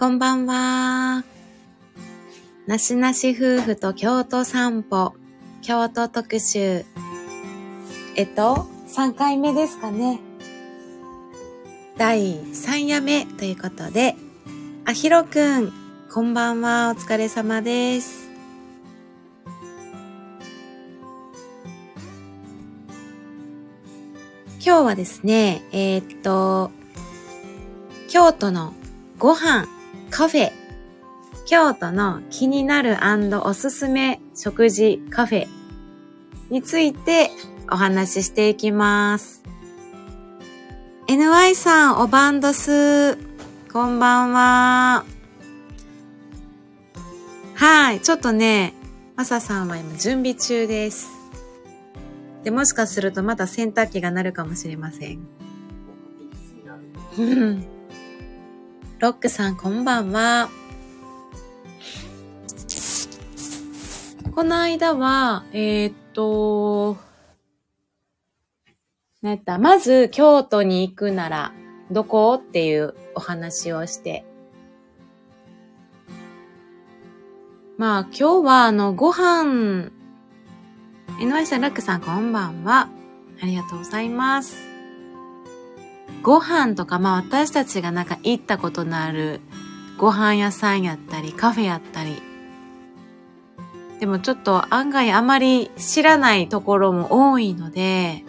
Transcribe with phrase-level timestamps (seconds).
[0.00, 1.24] こんばんは。
[2.66, 5.12] なしなし夫婦と京都散歩、
[5.60, 6.86] 京都特集。
[8.16, 10.18] えっと、3回目ですかね。
[11.98, 14.16] 第3夜目ということで、
[14.86, 15.70] あひろくん、
[16.10, 16.94] こんばんは。
[16.96, 18.30] お疲れ様です。
[24.64, 26.70] 今日はですね、えーっと、
[28.08, 28.72] 京都の
[29.18, 29.68] ご飯、
[30.10, 30.52] カフェ、
[31.46, 32.96] 京都の気になる
[33.44, 35.48] おすすめ食事カフェ
[36.50, 37.30] について
[37.70, 39.42] お話ししていきます。
[41.06, 43.16] NY さん、おばんどす。
[43.72, 45.04] こんばんは。
[47.54, 48.74] はい、ちょっとね、
[49.16, 51.08] マサさんは今準備中です。
[52.42, 55.20] で、もしかするとまた洗濯機が鳴るかもしれません。
[59.00, 60.50] ロックさん、こんばんは。
[64.34, 66.98] この間は、えーっと、
[69.22, 71.54] なった、まず京都に行くなら、
[71.90, 72.34] どこ？
[72.34, 74.26] っていうお話をして。
[77.78, 79.92] まあ、今日はあの、ご飯、
[81.20, 82.90] NY さん、ロックさん、こんばんは。
[83.42, 84.69] ありがとうございます。
[86.22, 89.40] ご飯とか、まあ私たちがなんか行ったことのある
[89.98, 92.22] ご飯屋さんやったり、カフェやったり。
[94.00, 98.24] でもちょっと案外あまり知らないところも多いので、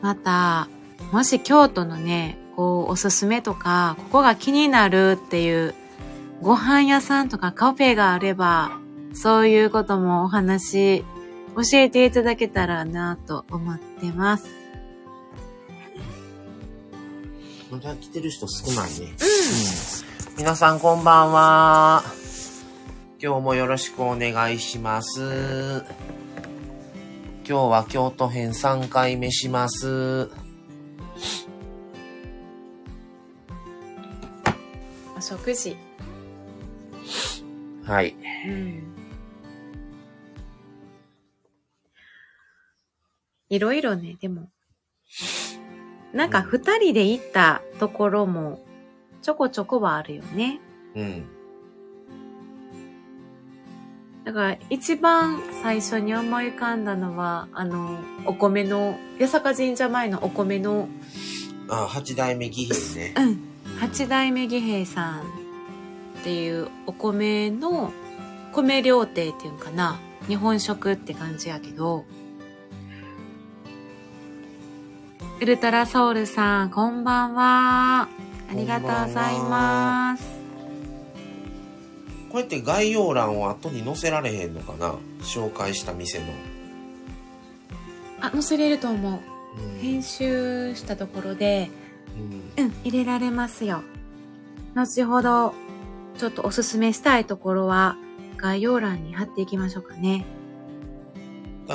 [0.00, 0.68] また、
[1.12, 5.74] もし京都のね、こうおすすめとか、ここが気になるっていう
[6.40, 8.72] ご飯屋さんとかカフェがあれば、
[9.14, 11.04] そういうこともお話
[11.54, 14.61] 教えていただけたらなと思ってます。
[17.72, 19.06] まだ来てる人少ないね。
[19.06, 20.36] うん。
[20.36, 22.04] 皆さんこんばんは。
[23.18, 25.82] 今日もよろしくお願いします。
[27.46, 30.28] 今日は京都編3回目します。
[35.16, 35.74] お食事。
[37.86, 38.14] はい。
[38.48, 38.82] うん。
[43.48, 44.50] いろいろね、でも。
[46.12, 48.60] なんか二人で行ったところも
[49.22, 50.60] ちょこちょこはあるよね。
[50.94, 51.24] うん。
[54.24, 60.88] だから一番最初に思い浮かんだのは、あの、お米の、八坂神社前のお米の、
[61.68, 63.14] あ、八代目義兵ね。
[63.16, 65.24] うん、八代目義兵さんっ
[66.22, 67.92] ていうお米の
[68.52, 69.98] 米料亭っていうんかな
[70.28, 72.04] 日本食って感じやけど
[75.42, 78.02] ウルトラソウルさんこんばんは。
[78.02, 78.08] あ
[78.54, 80.22] りがとうございます。
[82.30, 84.94] こうやって概要欄を後に載せられへんのかな？
[85.20, 86.26] 紹介した店の。
[88.20, 89.20] あ載せれると思う。
[89.60, 89.80] うん。
[89.80, 91.72] 編集したところで。
[92.56, 92.64] うん。
[92.64, 93.82] うん入れられますよ。
[94.76, 95.54] 後ほど
[96.18, 97.96] ちょっとおすすめしたいところは
[98.36, 100.24] 概要欄に貼っていきましょうかね。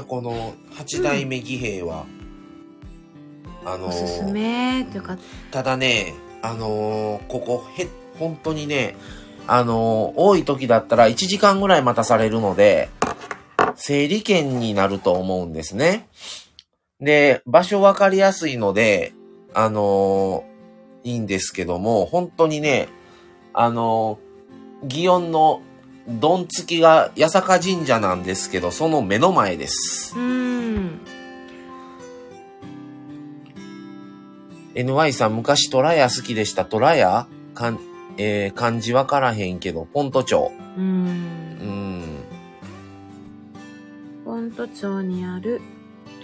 [0.07, 2.05] この八代目義兵は、
[3.67, 5.17] あのーおすすめというか
[5.51, 8.95] ただね、あのーここ、へ、本当にね、
[9.45, 12.89] あのー多い時だったら1時間ぐらい待たされるので、
[13.75, 16.07] 整理券になると思うんですね。
[17.01, 19.13] で、場所わかりやすいので、
[19.53, 22.87] あのーいいんですけども、本当にね、
[23.53, 25.61] あのー祇園の
[26.07, 30.13] どんつきが八坂神社なんですけど、その目の前です。
[30.15, 30.99] うーん
[34.77, 36.63] NY さん昔トラヤ好きでした。
[36.63, 37.79] トラヤかん、
[38.17, 40.51] えー漢字わからへんけど、ポント町。
[40.77, 40.83] うー。
[40.83, 42.03] うんん。
[44.23, 45.61] フォント町にある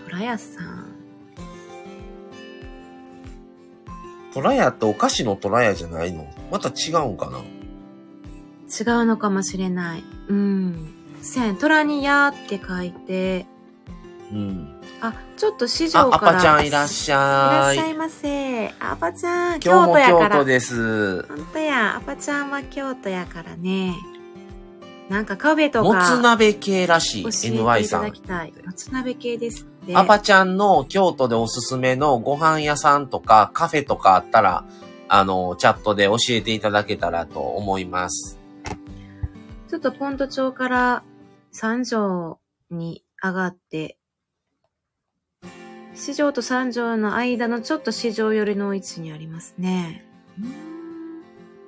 [0.06, 0.94] トラヤさん。
[4.36, 6.28] トラヤってお菓子のトラヤじゃないの？
[6.52, 7.40] また違うんかな？
[7.40, 10.04] 違うのかもしれない。
[10.28, 10.94] うん。
[11.22, 13.48] せん、虎にやって書いて、
[14.32, 14.73] うん。
[15.06, 16.34] あ、ちょっと市あ、ア場から。
[16.36, 17.78] パちゃんいらっしいらゃい。
[17.78, 18.68] っしゃいませ。
[18.80, 20.30] アパちゃん、今日も京都やから。
[20.30, 21.24] 京都です。
[21.28, 23.96] ほんとや、アパちゃんは京都やからね。
[25.10, 27.26] なんかカフェともつか鍋系らしい。
[27.26, 28.06] NY さん。
[28.06, 28.12] も
[28.74, 29.96] つ鍋系ですって。
[29.96, 34.64] アパちゃんの京都でおすすめのご飯屋さんとかカフェとかあったら、
[35.10, 38.40] あの、チャットで教えていただけたらと思います。
[39.70, 41.04] ちょっとポント町から
[41.52, 42.40] 三条
[42.72, 43.98] に上がって、
[45.96, 50.06] 市場と三条の間のちょっと市場寄りの位置にありますね。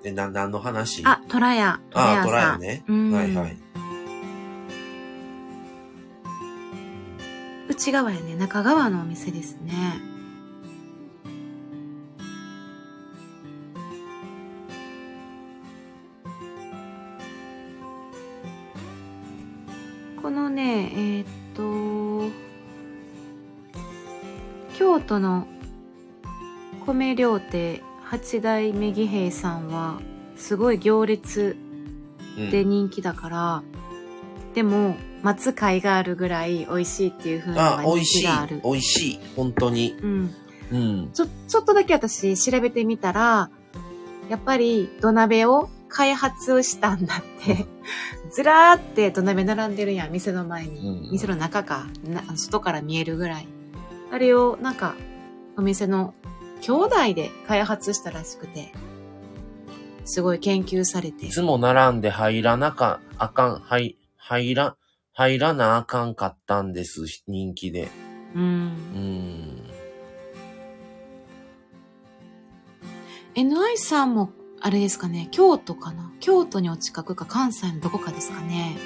[0.04, 1.04] え、な、何の話？
[1.06, 1.80] あ、トラヤ。
[1.90, 2.26] トラあ、ヤさん。
[2.26, 2.84] トラヤね。
[2.88, 3.58] うんはいはい。
[7.70, 8.36] 内側やね。
[8.36, 9.74] 中側のお店ですね。
[20.22, 22.45] このね、えーっと、
[24.78, 25.48] 京都の
[26.86, 30.00] 米料亭八代目義兵衛さんは、
[30.36, 31.58] すごい行列
[32.38, 33.64] うんで人気だから、
[34.54, 38.62] でも、待つ甲斐があるぐらい美味しいっていう風なあ、のが美味しい人気がある。。
[38.64, 39.20] 美味しい。
[39.36, 39.96] 本当に。
[40.02, 40.36] うん。
[40.72, 41.10] うん。
[41.14, 43.50] ちょ、ちょっとだけ私調べてみたら、
[44.30, 47.66] やっぱり土鍋を開発したんだって。
[48.32, 50.80] ずらーって土鍋並んでるやん、店の前に。
[50.80, 53.48] うん店の中かな、外から見えるぐらい。
[54.12, 54.96] あれをなんか、
[55.58, 56.14] お店の
[56.62, 58.72] 兄弟で開発したらしくて、
[60.06, 61.30] すごい研究されてい。
[61.30, 64.76] つも並んで入らなか、あかん、はい、入ら、
[65.14, 67.06] 入らなあかんかったんです。
[67.28, 67.90] 人気で。
[68.36, 69.00] うんう。
[69.00, 69.62] ん。
[73.36, 74.32] NI さんも、
[74.62, 76.12] あれですかね、京都かな？
[76.20, 78.78] 京都にお近くか関西のどこかですかね。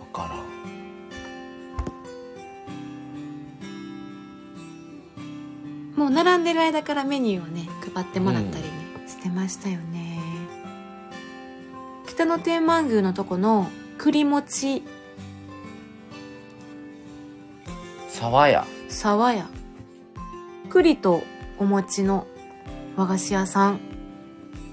[0.00, 0.49] わからん。
[5.96, 8.70] もう並んでる間からメニューをね、配ってもらったりね、
[9.06, 10.18] してましたよね。
[12.06, 14.82] 北野天満宮のとこの栗餅
[18.08, 18.66] 沢屋。
[18.88, 19.48] 沢屋。
[20.68, 21.22] 栗と
[21.58, 22.26] お餅の
[22.96, 23.80] 和菓子屋さん。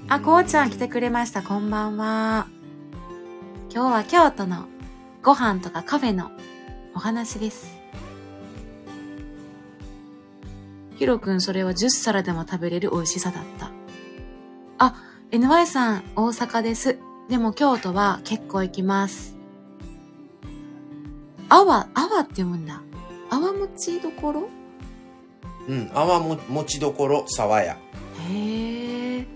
[0.09, 1.41] あ、こうちゃん来てくれました。
[1.41, 2.47] こんばんは。
[3.73, 4.65] 今日は京都の
[5.23, 6.31] ご飯とかカフェの
[6.93, 7.76] お話です。
[10.97, 13.71] ヒロくんそれは10皿でも食べれる美味しさだった。
[14.79, 14.95] あ、
[15.31, 16.97] NY さん大阪です。
[17.29, 19.35] でも京都は結構行きます。
[21.49, 22.81] あわ、あわって読むんだ。
[23.29, 24.49] あわもちどころ？
[25.67, 25.91] うん。
[25.93, 27.77] 泡も、持ちどころ、沢屋。
[28.29, 29.27] へえ。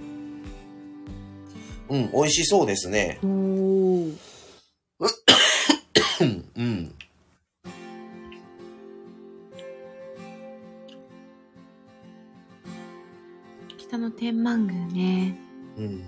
[1.90, 2.12] うん。
[2.12, 3.20] 美味しそうですね。
[3.24, 4.18] おー。
[6.56, 6.96] うん。
[13.92, 13.98] うん。
[13.98, 15.38] 北の天満宮ね。
[15.78, 16.04] うん。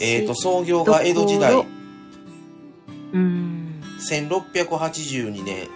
[0.00, 1.66] えっ、と、創業が江戸時代
[3.12, 3.80] うん。
[3.98, 5.68] 1682年、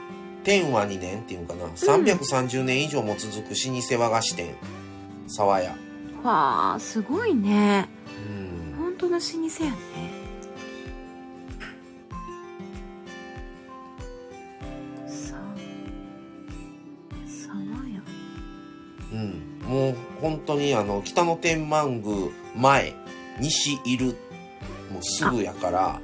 [0.44, 4.54] 天和2年っていうのかな、330年以上も続く老舗和菓子店、
[5.26, 5.70] 沢屋。
[6.22, 7.88] わあ、すごいね。
[8.28, 8.76] うん。
[8.76, 10.17] 本当の老舗やね。
[20.20, 22.94] 本当にあの、北の天満宮前、
[23.40, 24.16] 西いる、
[24.92, 26.00] もうすぐやから、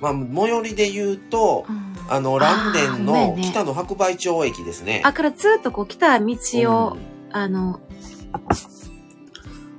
[0.00, 5.02] まあ、最寄りで言うと、うんあの、蘭電のね北の白梅町駅ですね。
[5.04, 7.80] あ、からずっとこう来た道を、うんあの、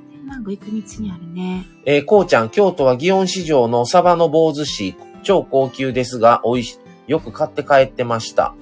[0.09, 1.65] 天満宮行く道にあるね。
[1.85, 8.55] えーこうちゃん、京都は祇園市場のサバの棒寿司、超高級ですが、美味し、よく買って帰ってました。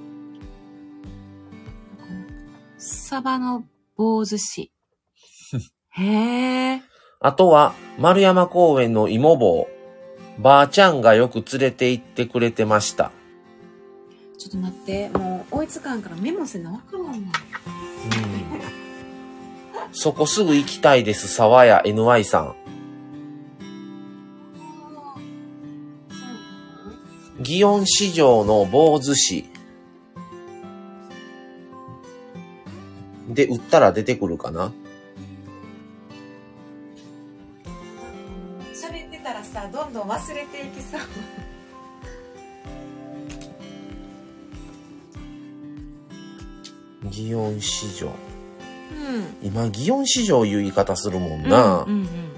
[2.77, 3.63] サバの
[4.01, 4.71] 棒寿司。
[5.93, 6.81] へえ。
[7.19, 9.67] あとは、丸山公園の芋棒。
[10.39, 13.11] ばあちゃんがよく連れて行ってくれてました。
[14.39, 17.11] ちょっと待って、もう追いつかんからメモせなわからんな。
[17.13, 17.21] うん。
[19.91, 22.55] そこすぐ行きたいです、沢屋 NY さん。
[27.43, 29.45] 祇園市場の棒寿司。
[33.33, 34.71] で、売ったら出てくるかな
[38.73, 41.01] 喋ってたらさ、どんどん忘れていきそう。
[47.09, 48.07] 祇園市場。
[48.07, 48.13] うん。
[49.41, 51.83] 今、祇園市場いう言い方するもんな。
[51.83, 52.30] うんうんうん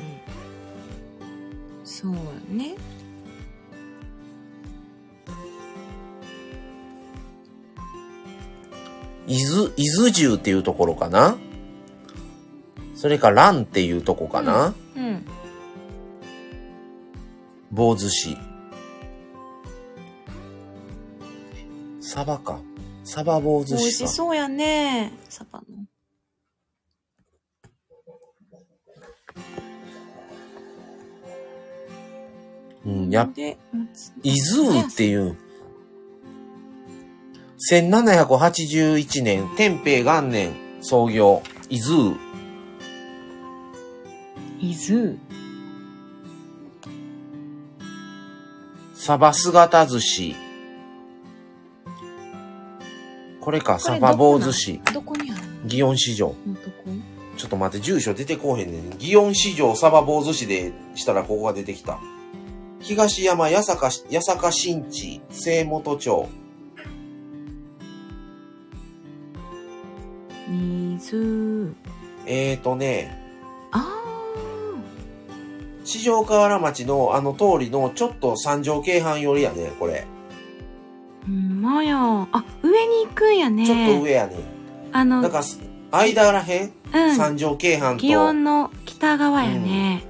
[9.33, 11.37] 伊豆、伊豆重っていうところかな？
[12.93, 15.25] それか蘭っていうとこかな、うん。
[17.71, 18.37] 棒寿司。
[21.99, 22.59] サバか。
[23.03, 23.91] サバ棒寿美味。
[23.91, 25.11] しそうやね。
[25.29, 25.65] サバの。
[32.85, 33.57] うん、やっで、
[34.21, 35.35] 伊豆っていう。
[37.71, 40.51] 1781年、天平元年
[40.81, 42.17] 創業、伊豆。
[44.59, 45.17] 伊豆。
[48.93, 50.35] サバ姿寿司。
[53.39, 54.81] これか、サバ棒寿司。
[54.93, 55.69] どこにあるの？
[55.69, 56.35] 祇園市場。
[57.37, 58.89] ちょっと待って、住所出てこうへんねん。
[58.99, 61.97] 祇園市場サバ棒寿司でしたらここが出てきた。
[62.81, 66.27] 東山八坂、八坂新地、清本町。
[70.99, 71.75] 水。
[72.25, 73.19] えーとね、
[73.71, 73.85] あ
[75.83, 80.05] 四条河原町のあの通りのちょっと三条京阪寄りやね、これ。
[81.29, 81.97] んまや。
[82.31, 83.65] あ、上に行くんやね。
[83.65, 84.35] ちょっと上やね。
[84.91, 85.41] あの、なんか、
[85.91, 87.15] 間らへん、うん。
[87.15, 90.03] 三条京阪祇園と、の北側やね。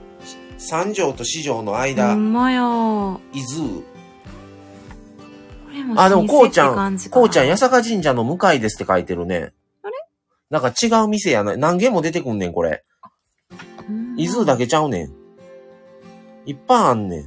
[0.57, 2.61] 三条と四条のう間、んまや。
[2.61, 3.81] こ伊豆。
[5.73, 9.53] れもあ、でも、こうちゃん、老舗って感じかなこうちゃん、八坂神社の向かいですって書いてるね。
[10.49, 11.57] なんか違う店やな。
[11.57, 12.83] 何軒も出てくんねん、これ。
[13.89, 15.11] うん伊豆だけちゃうねん。
[16.45, 17.25] いっぱいあんねん。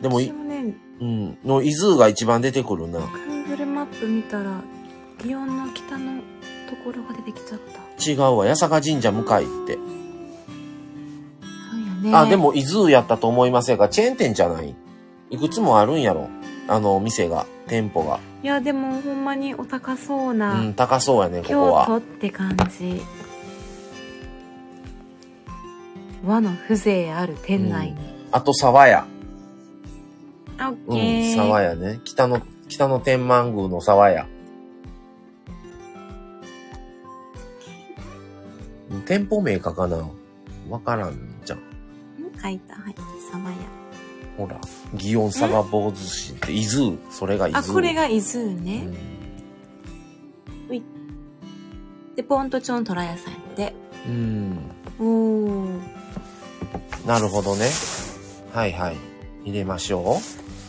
[0.00, 1.38] でもい私ね、うん。
[1.44, 3.00] の、伊豆が一番出てくるな。
[3.00, 4.62] Google マップ見たら、
[5.18, 6.22] 祇園の北の
[6.70, 7.58] ところが出てきちゃっ
[7.98, 8.10] た。
[8.10, 8.46] 違うわ。
[8.46, 9.74] 八坂神社向かいって。
[9.74, 9.80] そ
[11.76, 12.16] うやね。
[12.16, 12.36] あ、で。
[12.36, 14.74] も伊豆やったと思いませんが、チェーン店じゃない？
[15.28, 16.30] いくつもあるんやろ。
[16.66, 18.20] あの、店が、店舗が。
[18.42, 21.86] いや、でもほんまにお高そうう、なん高そうやね、ここ京は。
[21.86, 23.02] 都って感じ。
[26.24, 27.96] 和の風情ある店内に。
[28.32, 29.06] あと、沢屋。
[30.58, 31.32] あ、オッうケー。
[31.32, 32.00] ん、沢屋ね。
[32.04, 34.26] 北の、北の天満宮の沢屋。
[39.06, 40.08] 店舗名かかな？
[40.68, 41.58] わからんじゃん。
[41.58, 41.62] ん
[42.40, 42.74] 書いた。
[42.74, 42.94] はい。
[43.32, 43.56] 沢屋。
[44.40, 44.58] ほら、
[44.94, 46.96] 祇園サバ坊主市って、伊豆。
[47.10, 47.68] それが伊豆。
[47.68, 48.78] あ、これが伊豆うね。
[48.78, 48.96] ん。
[52.16, 53.74] で、ポンとチョントラ屋さんやって。
[54.06, 54.58] うん。
[54.98, 55.80] おー。
[57.06, 57.68] なるほどね。
[58.54, 58.96] はいはい。
[59.44, 60.20] 入れましょ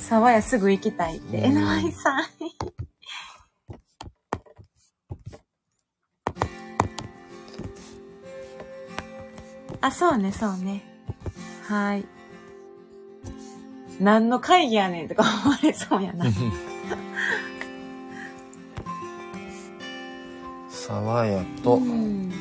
[0.01, 1.37] 沢屋すぐ行きたいって。
[1.37, 2.25] うんえなわいさん。
[9.79, 10.83] あ、そうね、そうね。
[11.69, 12.05] はい。
[14.00, 16.27] 何の会議やねんとか思われそうやな。
[16.27, 16.31] う。
[20.69, 22.31] 沢屋と、うん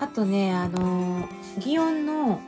[0.00, 1.28] あとね、あのー、
[1.60, 2.40] 祇園の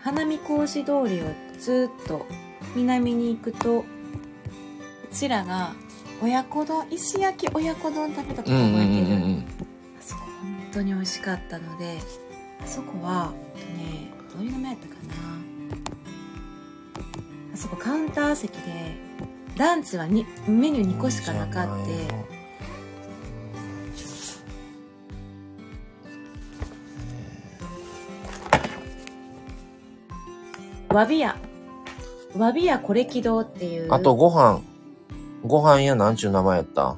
[0.00, 1.26] 花見小路通りを
[1.58, 2.26] ずっと
[2.74, 3.84] 南に行くと、う
[5.10, 5.74] ちらが
[6.22, 9.16] 親子丼、石焼き親子丼食べたとこうんうん覚えてる。
[9.98, 11.98] あそこ本当に美味しかったので、
[12.62, 15.00] あそこは、えっとね、どういう名前やったかな。
[17.54, 18.94] あそこカウンター席で、
[19.56, 21.86] ランチはにメニュー2個しかなかっ
[30.88, 31.34] て、わび屋。
[32.36, 33.88] わび屋これき堂っていう。
[33.90, 34.60] あと、ご飯。
[35.46, 36.88] ご飯やなんちゅう名前やった？
[36.88, 36.96] あ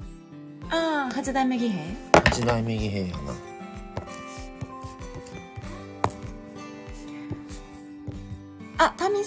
[0.71, 1.95] あ、八代目義兵
[2.30, 3.47] 一代目義兵やな。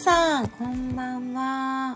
[0.01, 1.95] さん、こんばんは。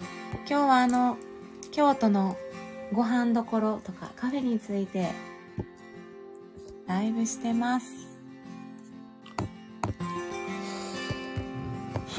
[0.00, 1.16] 今日はあの、
[1.70, 2.36] 京都の
[2.92, 5.12] ご飯どころとかカフェについて、
[6.88, 7.86] ライブしてます。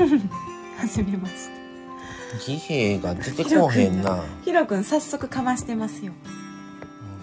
[0.79, 1.59] はじめまして。
[2.35, 4.23] 義兵が出てこへんな。
[4.45, 6.13] ヒロくん早速かましてますよ。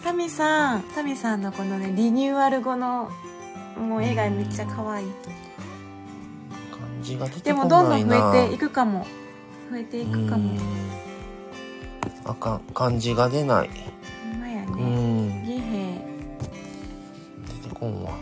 [0.04, 3.10] タミさん、タミさんのこのね、リニューアル後の、
[3.78, 5.06] もう絵がめっちゃ可愛い。
[6.70, 8.08] 漢字が出てでこもどんどん。
[8.08, 9.06] 増えていくかも。
[9.70, 10.58] 増えていくかも。
[12.24, 12.60] あかん。
[12.74, 13.70] 漢字が出ない。
[14.32, 14.82] ほんまやうね。
[14.82, 15.40] ん。
[15.46, 16.00] 義兵。
[17.62, 18.12] 出てこんわ。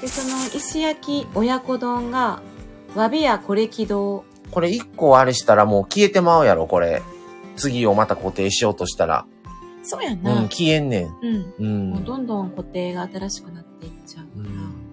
[0.00, 2.42] で、その石焼き親子丼が、
[2.94, 4.24] わびやこれき堂。
[4.50, 7.02] これ一個あれしたらもう消えてまうやろ、これ。
[7.56, 9.26] 次をまた固定しようとしたら。
[9.84, 10.42] うん、そうやな。
[10.48, 11.06] 消えんねん。
[11.06, 11.54] うん。
[11.58, 11.90] うん。
[11.90, 14.50] もうどんどん固定が新しくなっていっちゃうから。
[14.50, 14.84] うん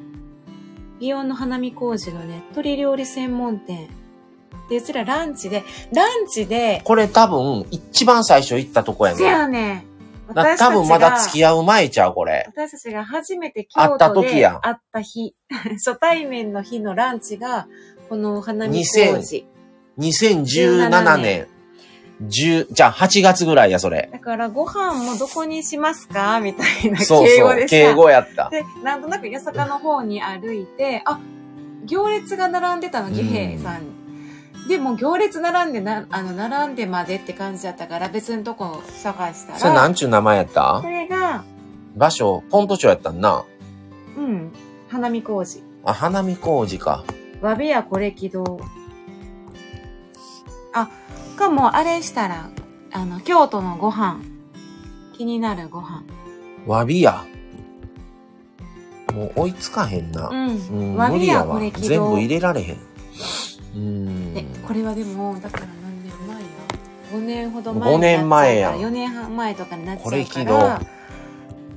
[1.01, 3.89] 祇園の花見工事のね、鶏料理専門店。
[4.69, 9.31] で、うちらランチで、ランチで、これ多分、一番最初行ったとこやせねん。
[9.31, 10.33] やねん。
[10.33, 12.45] だ私たちが多分まだ付き合う前ちゃう、これ。
[12.47, 15.35] 私たちが初めて京都時やんで会った日、
[15.83, 17.67] 初対面の日のランチが、
[18.07, 19.47] この花見工事。
[19.97, 21.47] 2017年。
[22.21, 24.09] 10、じゃあ8月ぐらいや、それ。
[24.11, 26.39] だから、ご飯もどこにしますか？
[26.39, 28.49] みたいなそうそう、敬語やった。
[28.49, 31.19] で、なんとなく八坂の方に歩いて、あ、
[31.85, 34.01] 行列が並んでたの、義兵さんに。
[34.67, 39.59] でも行列並んでな、あの、並んでまでって感じだったから、別のとこ探したら。
[39.59, 40.79] それなんちゅう名前やった？
[40.81, 41.43] それが、
[41.95, 43.43] 場所、ポント町やったんな。
[44.15, 44.51] うん、
[44.89, 45.63] 花見工事。
[45.83, 47.03] あ、花見工事か。
[47.41, 48.61] わびやこれ起動。
[50.73, 50.89] あ、
[51.41, 52.51] かもあれしたら、
[52.91, 54.21] あの、京都のご飯。
[55.17, 56.03] 気になるご飯。
[56.67, 57.25] わびや。
[59.11, 60.29] もう追いつかへんな。
[60.29, 60.67] うん。
[60.67, 61.59] うん、わびやわ。
[61.59, 62.77] 全部入れられへん。
[63.75, 64.33] うん。
[64.37, 66.47] え、これはでも、だから何年前や
[67.11, 70.81] ?5 年ほど前5年前や4年半前とかになっちゃうこれ起動から、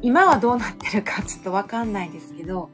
[0.03, 2.69] 今はどうなってるかちょっとわかんないですけど、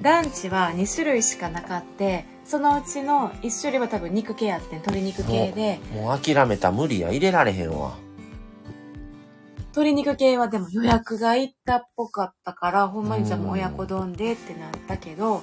[0.00, 7.08] ランチは2種類しかなかって、そのうちの1種類は多分肉系やってん、鶏肉系で、もう諦めた無理や。
[7.08, 7.96] 入れられへんわ。
[9.70, 15.42] 鶏肉系はでも予約がいったっぽかったから、ほんまにじゃあもう親子丼でってなったけど、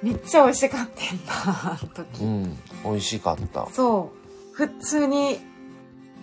[0.00, 2.22] めっちゃ美味しかったんだ、あの時。
[2.22, 2.56] うん。
[2.84, 3.66] 美味しかった。
[3.72, 4.12] そ
[4.52, 4.54] う。
[4.54, 5.40] 普通に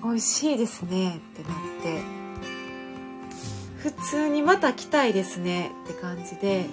[0.01, 1.51] 美味しいですねってなっ
[1.84, 2.01] て、
[3.79, 6.67] 普通にまた来たいですねって感じで、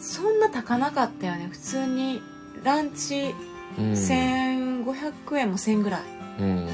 [0.00, 1.48] そんな高なかったよね。
[1.52, 2.22] 普通に
[2.64, 3.34] ランチ
[3.78, 3.92] うん。
[3.92, 6.00] 1500円も1000ぐらい。
[6.38, 6.70] うんうんうん。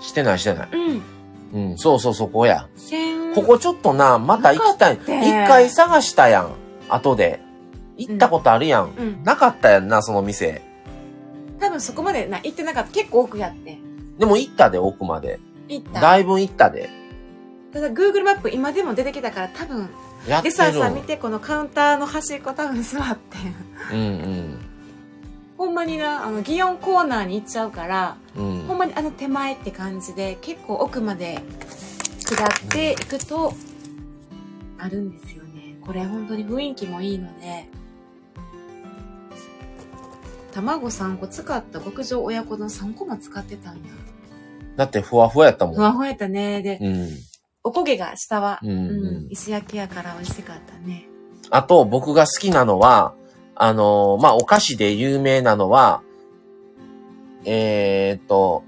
[0.00, 0.68] してないしてない。
[0.72, 1.70] うん。
[1.70, 1.78] うん。
[1.78, 2.68] そうそうそこや。
[2.76, 4.98] 1000ここちょっとな、また行きたい。
[4.98, 6.54] なかった一回探したやん。
[6.88, 7.40] 後で。
[7.96, 8.92] 行ったことあるやん。
[8.96, 9.22] うん。
[9.22, 10.62] なかったやんな、その店。
[11.60, 12.90] 多分そこまでな行ってなかった。
[12.90, 13.78] 結構奥やって。
[14.18, 15.38] でも行ったで、奥まで。
[15.68, 16.00] 行った。
[16.00, 16.90] だいぶ行ったで。
[17.72, 19.88] ただ Google マップ今でも出てきたから多分。
[20.42, 23.18] でささ見てこのカウンターの端っこ多分座っ
[23.90, 23.98] てん。
[23.98, 24.58] うん
[25.56, 28.60] ほんまにな、あの、祇園コーナーに行っちゃうから、うん。
[28.60, 28.66] うん。
[28.66, 31.40] ほんまにあの手前って感じで、結構奥まで
[32.18, 33.54] 下っていくと、
[34.78, 35.76] あるんですよね。
[35.80, 37.68] これ本当に雰囲気もいいので、
[40.52, 43.82] 卵3個使った極上親子丼3個も使ってたんや。
[44.76, 45.74] だってふわふわやったもん。
[45.76, 46.62] ふわふわやったね。
[46.62, 47.08] で、うん。
[47.66, 48.72] おこげが下は、うんう
[49.22, 51.08] ん石焼きやから美味しかったね。
[51.50, 53.14] あと、僕が好きなのは、
[53.54, 56.02] あのーまあ、お菓子で有名なのは、
[57.46, 58.64] えーっと、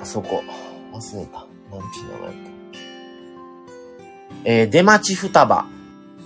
[0.00, 0.42] あそこ、
[0.92, 1.46] 忘れた。
[1.70, 2.78] なんちゅう名前やったっけ。
[4.44, 5.66] えー、出町双葉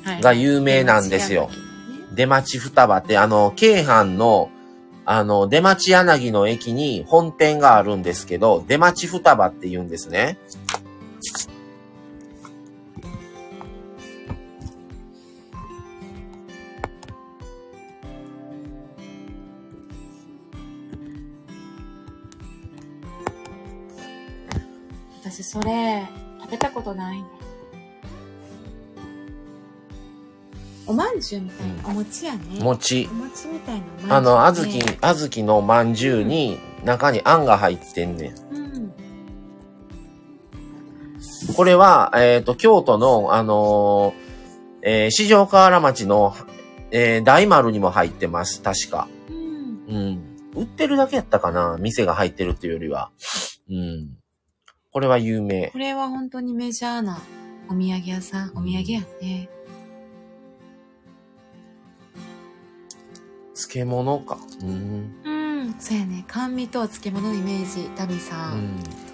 [0.04, 0.20] はい。
[0.20, 1.50] が有名なんですよ。
[2.14, 4.50] 出町双葉って、あの、京阪の、
[5.04, 10.38] あの、出町柳の駅に本店があるんですけど、出町双葉って言うんですね。
[25.20, 26.06] 私それ
[26.40, 27.24] 食べたことないね。
[30.86, 32.40] おまんじゅうみたいな、お餅やね。
[32.60, 33.08] 餅。
[33.12, 33.14] お。
[33.14, 38.47] 餅みたいなおまんじゅう、ね、あの、あずき、あずきのまんじゅうに、中にあんが入ってんねん。
[41.58, 44.28] これは、えっ、と、京都の、あのー
[44.82, 46.36] えー四条河原町の、
[46.92, 49.08] えー大丸にも入ってます、確か。
[49.28, 50.36] うんうん。
[50.54, 53.10] 売ってるだけやったかな店が入ってるっていうよりは。
[53.68, 54.10] うん。
[54.92, 55.70] これは有名。
[55.72, 57.18] これは本当にメジャーな
[57.68, 59.50] お土産屋さんお土産やね
[63.56, 64.38] 漬物か。
[64.62, 65.12] うん。
[65.24, 65.30] う
[65.64, 69.07] んそうやね甘味と漬物のイメージダミさ、うん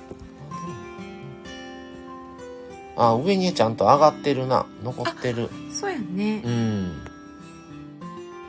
[2.96, 4.66] あ、上にちゃんと上がってるな。
[4.82, 5.48] 残ってる。
[5.72, 7.02] そうやね、うん。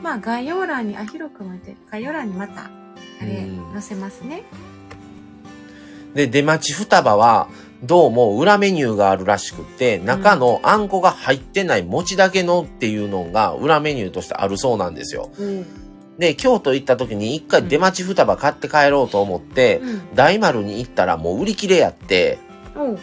[0.01, 3.73] まあ概要欄にあ広くもいて概要欄にまたあれうん。
[3.73, 4.43] 載せますね。
[6.13, 7.49] で、出町双葉は、
[7.83, 15.31] どうも裏メニューがあるらしくって、中のあんこが入ってない餅だけのっていうのが裏メニューとしてあるそうなんですよ。
[15.37, 15.65] うん。
[16.17, 20.15] で、京都行った時に一回出町双葉買って帰ろうと思って、うん。
[20.15, 22.39] 大丸に行ったらもう売り切れやって、
[22.75, 22.99] おう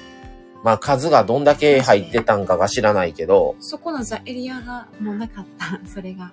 [0.63, 6.33] まあ数がどんだけ入ってたんかが知らないけど、そこのじゃエリアがもうなかった それが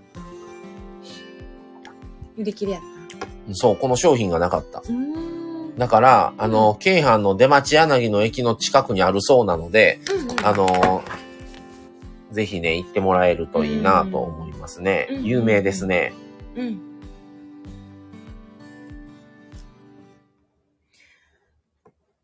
[2.37, 4.81] 売り切れやったそう、この商品がなかった。
[5.77, 11.03] だから、あの、京阪の出町柳の駅の近くにあるそうなので、うんうんあの、
[12.31, 15.07] ぜひね、行ってもらえるといいなと思いますね。
[15.09, 16.13] うん有名ですね。
[16.55, 16.88] うん。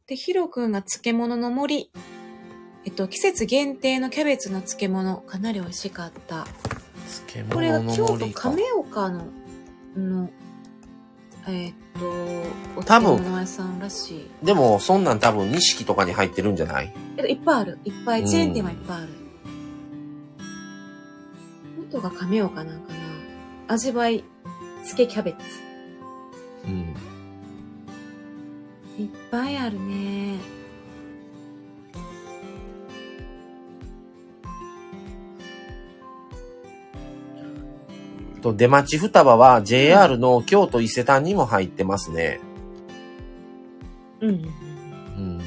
[0.07, 1.89] で、ヒロくんが漬物の森。
[2.85, 6.45] えっと、季節限定のキャベツの漬物、かなり美味しかった。
[7.33, 8.27] 漬これが京都。
[8.29, 9.25] 亀岡の、
[9.97, 10.29] の、
[11.47, 14.45] えーっと、お多分漬物屋さんらしい。
[14.45, 16.93] でも、そんなん多分、錦とかに入ってるんじゃない？
[17.17, 17.79] えっと、いっぱいある。
[17.83, 18.21] いっぱい。
[18.21, 19.09] うんチェーン店はいっぱいある。
[21.91, 22.99] 元が亀岡なんかな。
[23.73, 24.23] 味わい、
[24.83, 25.37] 漬けキャベツ。
[26.67, 26.93] うん。
[28.97, 30.55] いっぱいあるね。
[38.45, 42.39] と、出町双葉は JR の京都伊勢丹にも入ってますね。
[44.21, 44.29] うん。
[44.29, 45.41] うん。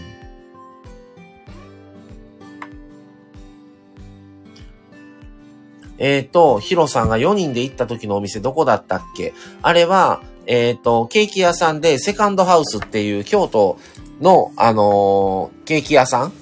[5.99, 9.33] えっ、と、ヒロさんが4人で行った時のお店どこだったっけ？
[9.63, 13.79] あれは、えっ、と、ケーキ屋さんでセカンドハウスっていう京都
[14.19, 16.33] の、あのーケーキ屋さん？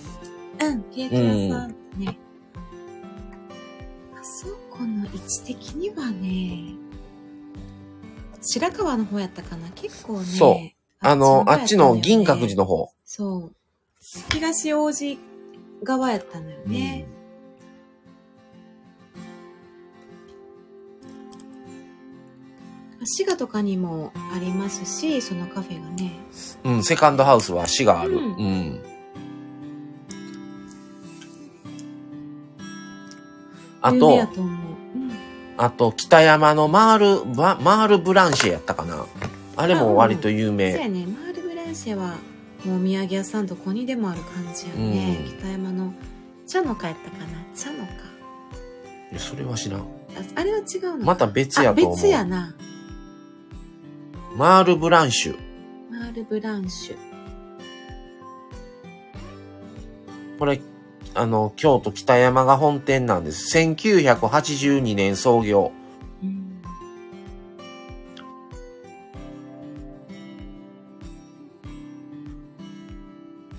[0.65, 2.17] うん、ケーキ屋さんね。
[4.15, 6.77] あそこの位置的にはね、
[8.41, 9.69] 白川の方やったかな？
[9.71, 10.25] 結構ね。
[10.25, 10.57] そう
[11.01, 12.59] あの、あっちの銀閣寺の。
[12.59, 12.91] の方。
[13.05, 13.53] そう。
[14.33, 15.19] 東王子
[15.83, 17.09] 側やったのよね。
[23.07, 26.13] 滋賀とかにもありますし、そのカフェがね。
[26.65, 28.13] うん、セカンドハウスは市がある。
[28.13, 28.81] ううんん。
[33.81, 34.07] あと、と
[34.41, 34.45] 思う。
[34.97, 35.13] うん。
[35.57, 39.07] あと、北山のマール、ママールブランシェやったかな。
[39.57, 40.71] あれも割と有そう名。
[40.71, 42.17] やね、マールブランシェは、
[42.65, 45.25] もうお土産屋さんどこにでもある感じやね。
[45.31, 45.93] うん北山の
[46.47, 47.93] 茶の菓やったかな茶の菓。
[49.13, 49.81] いやそれは知らん。
[49.81, 49.85] あ
[50.35, 51.93] あれは違うのかまた別やと思う。
[51.93, 52.55] あ別やな。
[54.37, 55.39] マールブランシュ。
[55.91, 56.97] マールブランシュ。
[60.39, 60.61] これ、
[61.15, 63.57] あの、京都北山が本店なんです。
[63.57, 65.73] 1982年創業。
[66.23, 66.61] うん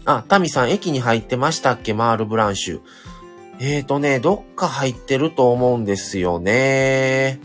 [0.06, 1.96] あ、タミさん、駅に入ってましたっけ？
[1.96, 2.82] マールブランシュ。
[3.60, 7.40] えーとね、どっか入ってると思うんですよね。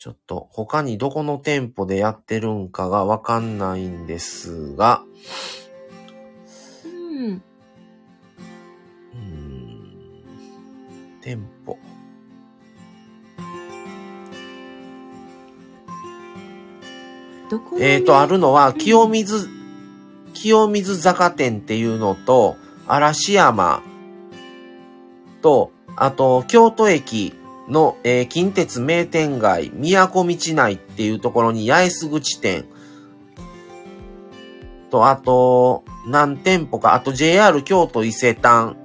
[0.00, 5.02] ちょっと、他にどこの店舗でやってるんかがわかんないんですが、
[6.86, 7.32] うん。
[7.34, 9.92] うーん、
[11.20, 11.78] 店舗。
[17.50, 19.50] どこえーと、あるのは、清水、
[20.32, 23.82] 清水坂店っていうのと、嵐山
[25.42, 27.34] と、あと、京都駅
[27.70, 32.64] の、えー近鉄名店街、都道内っていうところに八重洲口店。
[34.90, 38.76] と、あと、何店舗か、あと JR 京都伊勢丹。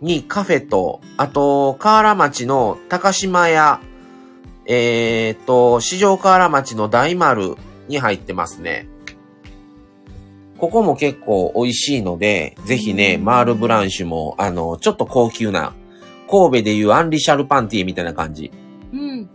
[0.00, 3.80] にカフェと、あと、河原町の高島屋、
[4.66, 7.56] えーっと、四条河原町の大丸
[7.88, 8.88] に入ってますね。
[10.58, 15.74] ここも結構美味しいので、ぜひね、マールブランシュも、あの、ちょっと高級な、
[16.30, 18.50] 神戸でいうアンリシャルパンティみたいな感じ。
[18.92, 19.28] うん。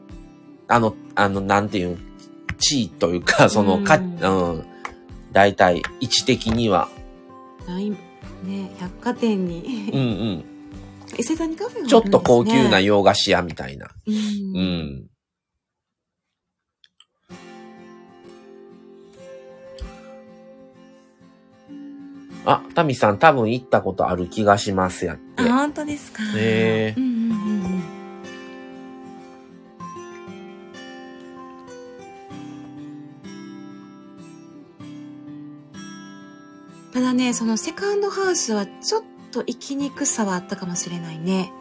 [0.68, 1.98] あの、あの、なんていう、
[2.58, 4.04] 地位というか、その、か、うう
[4.56, 4.66] んん、
[5.32, 6.90] 大体、位置的には、
[7.68, 7.98] 大ね、
[8.80, 9.92] 百貨店うんに。
[9.94, 10.46] うん、
[11.20, 13.88] 伊勢丹にカフェねちょっと高級な洋菓子屋みたいな。
[14.08, 14.16] うん。
[14.16, 15.10] うん。
[22.46, 25.50] あ、タミさん多分行ったことある気がしますやってあ、。
[25.50, 26.22] 本当ですか。
[26.38, 27.84] へーうんうんうんうん。
[36.94, 41.52] ただね、そのセカンドハウスはちょっと行きにくさはあったかもしれないね。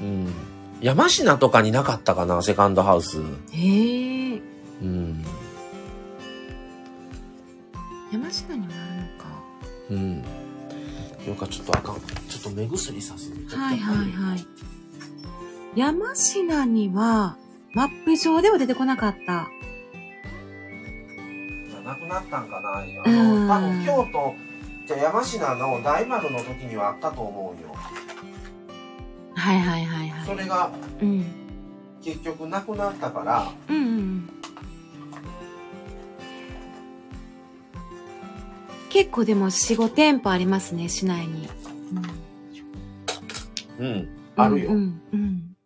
[0.00, 0.32] うん。
[0.80, 3.20] 山科とかになかったかな、セカンドハウス。
[3.52, 4.40] へえ。
[4.82, 5.24] うん。
[8.10, 8.69] 山科に。
[9.90, 10.24] うん。
[11.26, 11.96] よか、ちょっとあかん。
[11.96, 13.36] ちょっと目薬さすね。
[13.48, 14.46] はいはいはい。
[15.76, 17.36] 山科には、
[17.74, 19.48] マップ上では出てこなかった。
[21.84, 24.34] なくなったんかなあうんの、多分京都、
[24.86, 27.74] じゃあ山科の大丸の時にはあったと思うよ。
[29.34, 30.26] はいはいはいはい。
[30.26, 31.24] それがうん。
[32.02, 34.30] 結局なくなったから、うんうんうん。
[38.90, 41.48] 結構でも4、5店舗ありますね、市内に。
[43.78, 44.70] うん、あるよ。
[44.72, 45.56] うんうん、うん。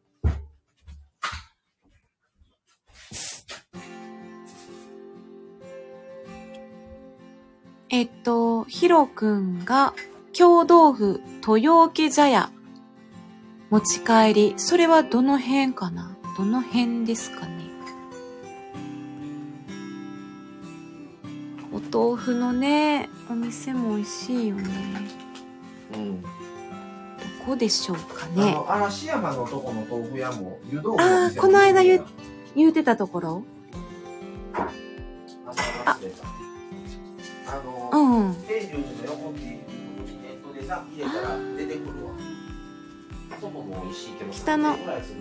[7.88, 9.94] えっと、ヒロくんが、
[10.32, 12.50] 京豆腐、豊家茶屋、
[13.70, 14.54] 持ち帰り。
[14.56, 16.16] それはどの辺かな？
[16.36, 17.63] どの辺ですかね？
[21.94, 24.64] 豆腐のね、お店も美味しいよね。
[25.94, 26.20] うん。
[26.22, 26.28] ど
[27.46, 28.52] こでしょうかあね。
[28.52, 32.04] の、嵐山のとこの豆腐屋も、湯豆腐あこの間言う
[32.56, 33.44] 言うてたところ？
[35.86, 35.96] あ
[37.92, 38.34] うの、ん。
[38.48, 39.60] 天龍寺の横っていうネ
[40.30, 42.12] ットでさ、入れたら出てくるわ。
[43.30, 45.20] あそこも美味しいけど、北の3000円ぐらいする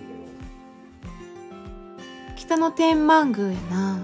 [2.32, 2.34] ど。
[2.34, 3.98] 北の天満宮やな。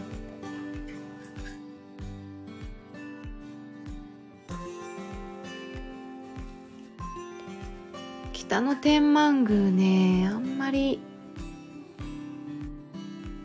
[8.50, 10.98] 北の天満宮ね、あんまり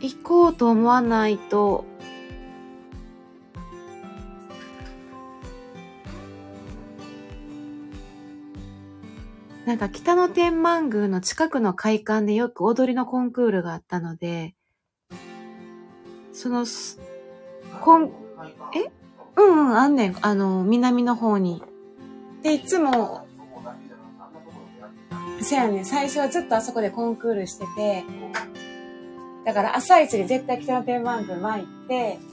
[0.00, 1.84] 行こうと思わないと、
[9.64, 14.56] なんか北の天満宮の近くの会館でよく踊りのコンクールがあったので、
[16.32, 16.98] そのす、
[17.80, 18.10] こん、
[18.74, 18.90] え？
[19.36, 20.16] うんうん、あんねん。
[20.20, 21.62] あの、南の方に。
[22.42, 23.25] で、いつも、
[25.40, 28.04] せやね、最初はずっとあそこでコンクールしてて、
[29.44, 32.18] だから朝一で絶対北の天満宮参って、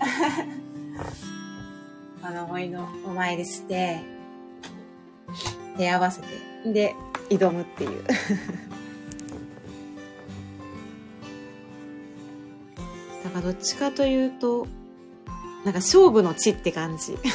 [2.23, 3.99] あの、おのお参りして、
[5.77, 6.27] 手合わせて、
[6.65, 6.95] で、
[7.29, 8.03] 挑むっていう。
[13.23, 14.67] だからどっちかというと、
[15.65, 17.17] なんか勝負の地って感じ。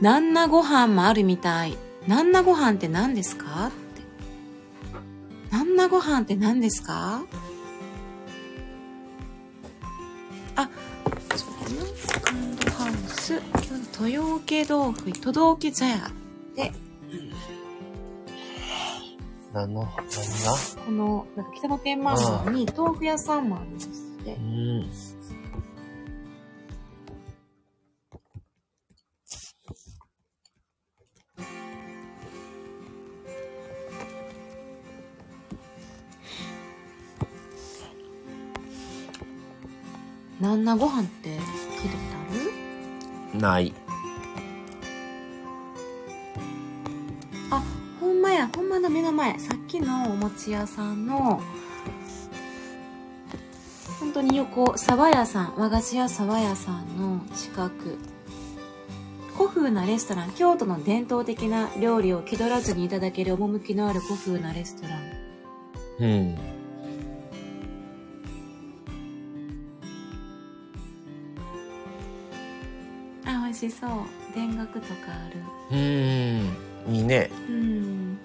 [0.00, 1.76] なんなご飯もあるみたい。
[2.06, 3.66] なんなご飯って何ですか？
[3.66, 5.56] って。
[5.56, 7.22] なんなご飯って何ですか？
[10.56, 10.70] あ、
[11.36, 11.86] そうだな。
[11.96, 13.34] セカンドハウス、
[14.00, 16.10] 豊受豆腐、都道府茶屋
[16.54, 16.72] で、
[19.52, 19.96] 何の、何が？
[20.86, 23.86] この、なんか北の天満宮に豆腐屋さんもありまし
[24.24, 24.90] てう、ん。
[40.58, 41.48] んなご飯って聞いたこ
[43.32, 43.40] とある？
[43.40, 43.72] ない。
[47.50, 47.62] あ、
[48.00, 49.38] ほんまや、ほんまの目の前。
[49.38, 51.40] さっきのお餅屋さんの、
[54.00, 57.98] 本当に横、沢屋さん、和菓子屋沢屋さんの近く。
[59.36, 65.02] 古風なレストラン、京都の伝統的な料理を気取らずにいただける趣のある古風なレストラン。
[66.00, 66.57] うん。
[73.58, 73.90] しそう。
[74.34, 75.40] 田楽とかある。
[75.70, 76.42] うー
[76.90, 76.94] ん。
[76.94, 77.28] いいね。
[77.48, 78.18] うん。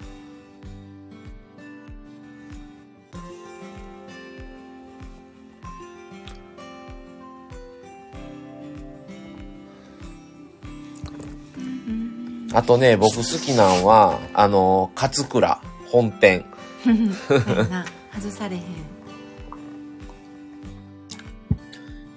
[12.52, 16.44] あとね、僕好きなんは、あの、勝倉本店。
[16.84, 18.62] 外されへん。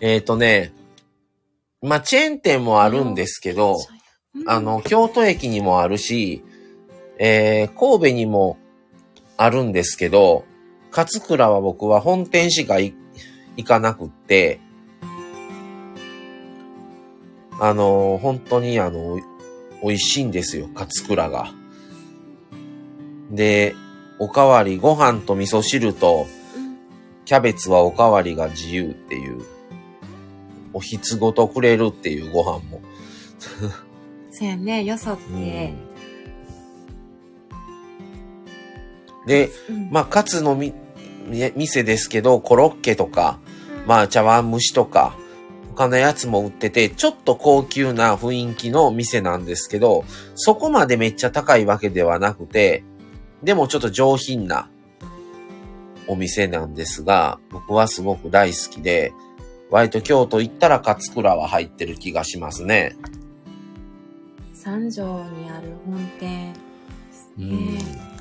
[0.01, 0.71] えっ、ー、とね、
[1.81, 3.75] まあ、チェーン店もあるんですけど、
[4.35, 4.49] うん。
[4.49, 6.43] あ、の、京都駅にもあるし、
[7.19, 8.57] えー、神戸にも
[9.37, 10.45] あるんですけど、
[10.91, 12.95] 勝倉は僕は本店しかい
[13.57, 14.59] 行かなくって、
[17.59, 19.19] あの、本当にあの、
[19.83, 21.53] 美味しいんですよ、勝倉が。
[23.31, 23.75] で、
[24.19, 26.77] おかわり、ご飯と味噌汁と、うん。
[27.25, 29.45] キャベツはおかわりが自由っていう、
[30.77, 32.81] おひつごとくれるっていうご飯も。
[34.29, 35.73] そうやね、よそって。
[39.25, 40.75] で、うんまあ、カツのみ、
[41.25, 43.39] み店ですけど、コロッケとか、
[43.87, 45.17] まあ、茶碗蒸しとか、
[45.73, 52.83] 他のやつも売ってて、ちょっと高級な雰囲気の店なんですけど、そこまでめっちゃ高いわけではなくて、
[53.41, 54.69] でもちょっと上品な
[56.07, 59.11] お店なんですが、僕はすごく大好きで、
[59.69, 62.95] 割と京都行ったら勝倉は入ってる気がしますね。
[64.53, 66.59] 三条にある本店で
[67.11, 67.47] すうね。
[67.47, 68.17] ん。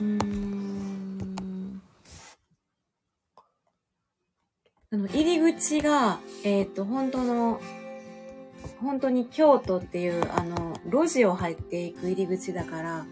[0.00, 1.82] うーん。
[4.92, 7.60] あの、入り口が、えっ、と、本当の、
[8.80, 13.06] 本当に京都っていう、あの、路地を入っていく入り口だから、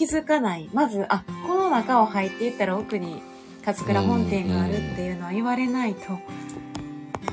[0.00, 0.70] 気づかない。
[0.72, 3.22] まず、あ、この中を入っていったら奥に
[3.66, 6.18] 勝倉本店があるっていうのは言われないと、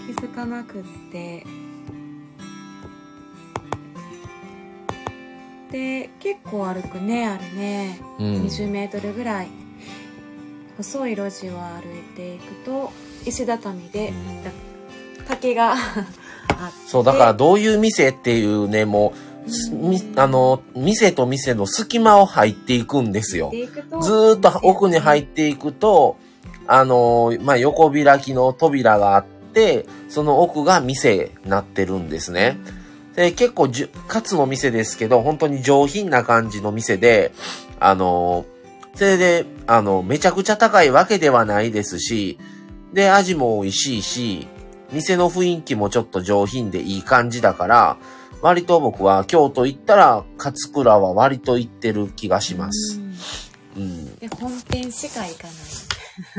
[0.06, 1.46] 気づかなくって。
[5.72, 8.02] で、結構歩くね、あるね。
[8.20, 8.26] うん。
[8.44, 9.48] 20メートルぐらい。
[10.76, 12.92] 細い路地を歩いていくと、
[13.26, 14.12] 石畳で
[15.26, 16.90] 竹が あって。
[16.90, 19.27] そう、だからどういう店っていうね、もう、
[20.16, 23.52] あの、店と店の隙間を入っていくんですよ。
[24.02, 26.18] ずーっと奥に入っていくと、
[26.68, 32.58] あの、まあ、横開きの扉があって、その奥が店になってるんですね。
[33.16, 37.32] で、結構じゅ、カツの店ですけど、本当に上品な感じの店で、
[37.80, 38.46] あの、
[38.96, 42.38] それで、あの、めちゃくちゃ高いわけではないですし、
[42.94, 44.48] で、味も美味しいし、
[44.92, 47.98] 店の雰囲気もちょっと上品でいい感じだから、
[48.42, 53.00] 割と僕は京都行ったら、勝倉は割と行ってる気がします
[53.76, 53.80] う。
[53.80, 54.16] んうん。
[54.18, 55.54] で、本店しか行かな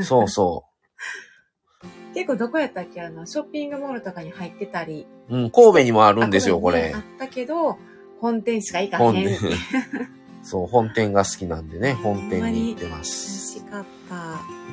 [0.01, 0.05] い。
[0.05, 0.65] そうそ
[2.13, 5.07] 結構どこやったっけあの、ショッピングモールとかに入ってたり。
[5.29, 5.35] う。
[5.35, 6.99] うん、神戸にもあるんですよ、これあ。
[6.99, 7.77] ったけど、
[8.19, 9.03] 本店しか行かへん。
[9.03, 9.55] 本店美。
[10.43, 13.59] そう、本店が好きなんでね、本店に行ってま味す。
[13.59, 14.15] しかった。
[14.15, 14.17] う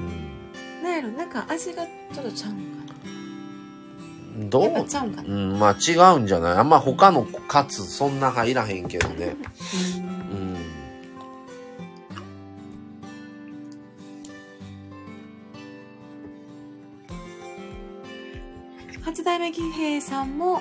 [0.00, 0.36] ん
[0.82, 2.75] なんやろ、なんか味がちょっとちゃうんか
[4.36, 4.84] どう？
[4.86, 5.28] ちゃうんかな。
[5.28, 6.52] うん、まあ違うんじゃない？
[6.58, 9.36] あんま他のカツそんな入らへんけどね。
[10.32, 10.56] ううんん。
[19.02, 20.60] 八代目儀兵衛さんも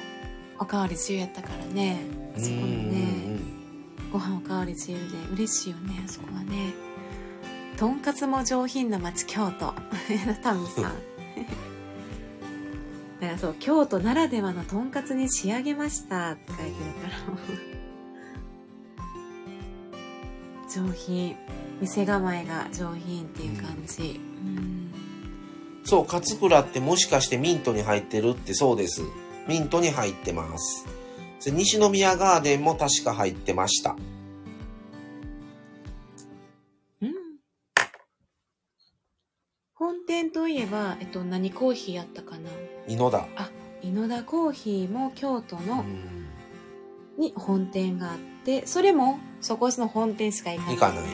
[0.60, 2.00] おかわり自由やったからね。
[2.36, 3.40] あそこのね、
[4.12, 6.74] ご飯おかわり自由で嬉しいよね、あそこはね。
[7.78, 9.74] とんかつも上品な町京都。
[10.44, 10.94] タミさん。
[13.26, 16.76] だからそう、京都ならではのとんかつに仕上げましたって書いてるか
[17.08, 17.14] ら。
[20.72, 21.36] 上品。
[21.82, 24.22] 店構えが上品っていう感じ。
[24.22, 24.92] うん。
[25.84, 29.02] そう、勝倉ってもしかしてミントに入ってるってそうです。
[29.48, 30.88] ミントに入ってます。
[31.52, 33.96] 西宮ガーデンも確か入ってました。
[37.02, 37.14] うん。
[39.76, 42.50] 本店といえば、えっと、何コーヒーやったかな
[42.88, 43.28] 井野田。
[43.36, 43.50] あ、
[43.82, 46.26] 井野田コーヒーも京都の、うん。
[47.18, 50.76] に本店があって、それもそこの本店しか行かない。
[50.76, 51.06] 行かない。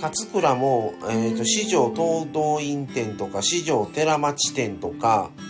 [0.00, 5.42] 勝倉も、えっ、と、四条東道院店とか、四条寺町店とか、あ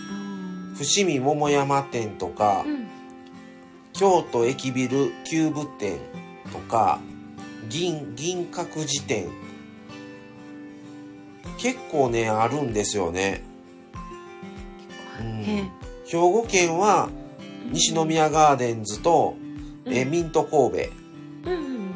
[0.75, 2.87] 伏見桃山店とかー、うん。
[3.93, 5.97] 京都駅ビル旧部店
[6.51, 6.99] とか、
[7.69, 9.29] 銀、銀閣寺店。
[11.57, 13.41] 結構ね、あるんですよね。
[16.05, 17.09] 兵庫県は、
[17.71, 19.35] 西宮ガーデンズと、
[19.85, 21.49] ええーミント神戸。
[21.49, 21.73] うんうんうん。
[21.75, 21.93] うん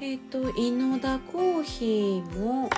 [0.00, 2.68] えっ、と、井野田コーヒーも、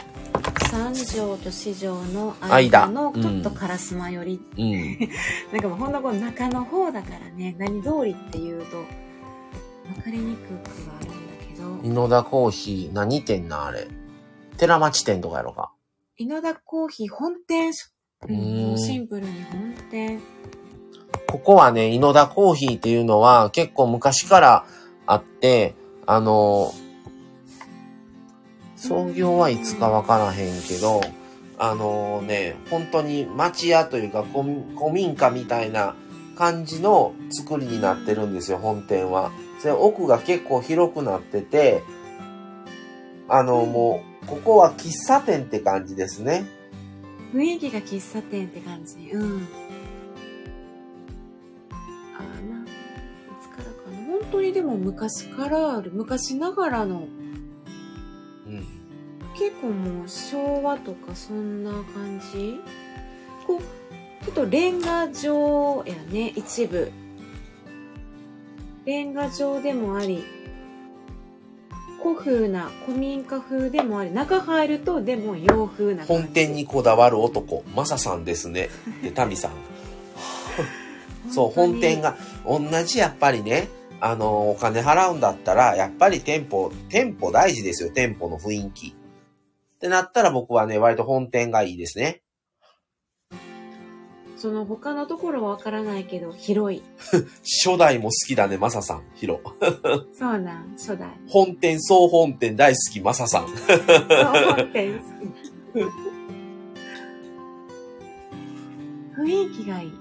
[0.71, 4.99] 三条と四条の間の間ちょっと烏丸寄り、うん。
[5.53, 8.77] なんかもうほんのこの中の方だからね、何通りっていうと、
[9.95, 11.17] 分かりにくくはあるんだ
[11.49, 13.89] けど、井野田コーヒー、何店な、あれ？
[14.57, 15.73] 寺町店とかやろか。
[16.17, 17.71] 井野田コーヒー本店、
[18.29, 20.21] ううんシンプルに本店。
[21.29, 24.65] ここはね、井野田コーヒーっていうのは結構昔から
[25.07, 25.75] あって、
[26.07, 26.73] あの、
[28.87, 31.01] 創業はいつかわからへんけど、
[31.59, 34.43] あのね、本当に町屋というか古
[34.77, 35.95] 古民家みたいな
[36.37, 39.33] 感じの作りになってるんですよ、本店は。
[39.61, 41.83] それ奥が結構広くなってて、
[43.27, 46.45] あの、もう、ここは喫茶店って感じですね。
[47.33, 48.99] 雰囲気が喫茶店って感じ。
[49.13, 49.49] うん。
[52.19, 52.67] あな、い
[53.41, 54.07] つからかな。
[54.07, 57.24] 本当にでも昔からある、昔ながらの、うん。
[59.35, 62.61] 結構もう昭和とかそんな感じ？
[63.47, 66.91] こう、ちょっとレンガ状やね、一部。
[68.85, 70.25] レンガ状でもあり、
[72.03, 76.05] 古風な古民家風でもあり、中入るとでも洋風な。
[76.05, 78.69] 本店にこだわる男、マサさんですね。
[79.03, 79.53] で、タミさん。
[81.33, 82.17] そう、本店が。
[82.45, 83.69] が、同じやっぱりね、
[84.01, 88.95] あの、お金払うんだったら、やっぱり店舗、店舗大事ですよ、店舗の雰囲気。
[89.75, 92.23] ってなったら僕はね、割と本店がいいですね。
[94.37, 96.83] その他のところはわからないけど、広い。
[97.65, 99.03] 初代も好きだね、マサさん。
[99.15, 99.41] ヒロ。
[100.13, 101.09] そうなん、初代。
[101.29, 103.49] 本店、総本店大好き、マサさん。
[103.57, 103.79] そう、
[104.57, 105.85] 本店好き。
[109.17, 109.93] 雰囲気がいい。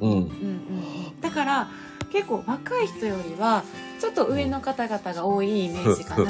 [0.00, 0.10] うん。
[0.10, 0.24] うんうんう
[1.10, 1.20] ん。
[1.20, 1.68] だから、
[2.10, 3.62] 結構若い人よりは
[4.00, 6.26] ちょっと上の方々が多いイメージかな。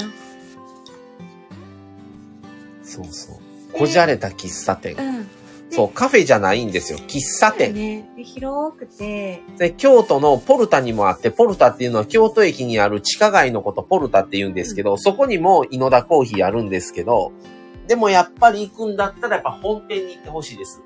[2.83, 3.37] そうそう。
[3.73, 4.95] こじゃれた喫茶店。
[4.95, 5.27] うん。
[5.69, 6.99] そう、カフェじゃないんですよ。
[6.99, 7.73] 喫茶店。
[7.73, 8.07] ね。
[8.15, 17.31] で広くて、で、京都のポルタにもあって、ポルタっていうのは京都駅にある地下街のことポルタって言うんですけど、そこにも井の田コーヒーあるんですけど、
[17.87, 20.81] でもやっぱり行くんだったらやっぱ本店に行ってほしいです。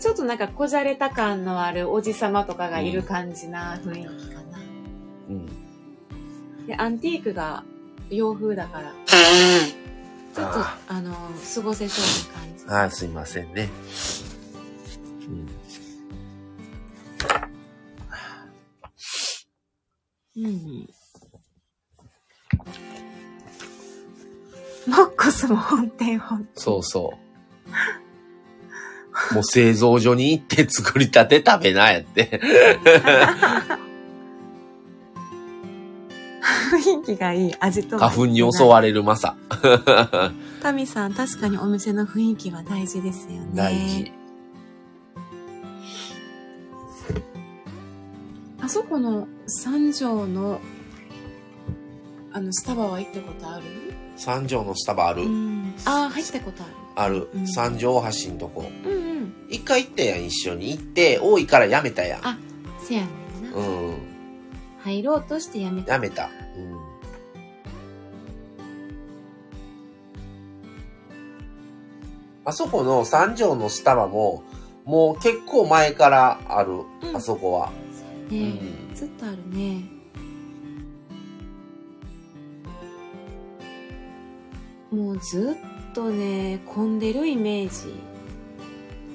[0.00, 4.58] ちょっとなんかこじゃれた感のあるおじさまとかがいる感じな雰囲気かな。
[4.58, 4.63] うん。
[6.66, 7.62] で、アンティークが
[8.10, 8.92] 洋風だから、
[10.34, 11.14] ちょっと、ああの、
[11.54, 12.64] 過ごせそうな感じ。
[12.68, 13.68] ああ、すいませんね。
[20.36, 20.44] うん。
[20.44, 20.88] うん。
[24.86, 27.14] モッコスも本店本そうそ
[29.30, 29.34] う。
[29.34, 32.40] もう製造所に行って作りたて食べなやって。
[36.98, 39.36] 雰囲気がいい味と花粉に襲われるマサ。
[40.62, 43.48] タミさん、確かにお店の雰囲気は大事ですよね。
[43.54, 44.12] 大事。。
[48.60, 50.60] あそこの三条の、
[52.32, 53.64] あの、スタバは行ったことある？
[54.16, 55.74] 三条のスタバある、うん。
[55.84, 56.72] ああ、入ったことある。
[56.96, 57.40] あるう。
[57.40, 58.64] ん三条大橋のとこ。
[58.84, 59.34] うんうん。
[59.50, 62.26] 一回行ったやん、一緒に行って、多いからやめたやん。
[62.26, 62.38] あ
[62.80, 63.08] せやね
[63.48, 63.56] んな。
[63.58, 63.94] うん。
[64.82, 65.92] 入ろうとしてやめた。
[65.94, 66.30] やめた。
[72.44, 74.42] あそこの三条のスタバも、
[74.84, 76.72] もう結構前からある、
[77.02, 77.70] うんあそこは。
[78.30, 78.38] ね、
[78.90, 79.84] うんずっとあるね。
[84.90, 85.56] もうず
[85.90, 87.94] っとね、混んでるイメージ。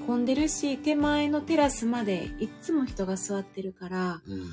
[0.05, 4.49] 混んでるし、手前のテラスまでいっつも人が座ってるから、うん。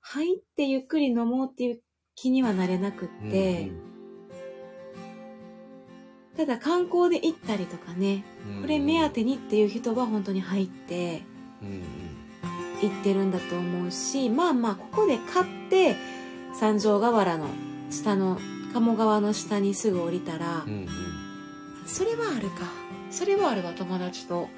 [0.00, 1.82] 入ってゆっくり飲もうっていう
[2.14, 3.72] 気にはなれなくって、
[6.36, 11.22] ただ観光で行ったりとかね、うんこれ目当てにっていう人は本当に入って
[11.62, 11.82] うん
[12.82, 15.96] 行ってるんだと思うし、まあまあここで買って
[16.54, 17.46] 三条河原の
[17.90, 18.38] 下の
[18.72, 20.72] 鴨川の下にすぐ降りたらうん。
[20.72, 20.88] うんうん。
[21.86, 22.62] それはあるか
[23.10, 24.48] それはあるわ友達と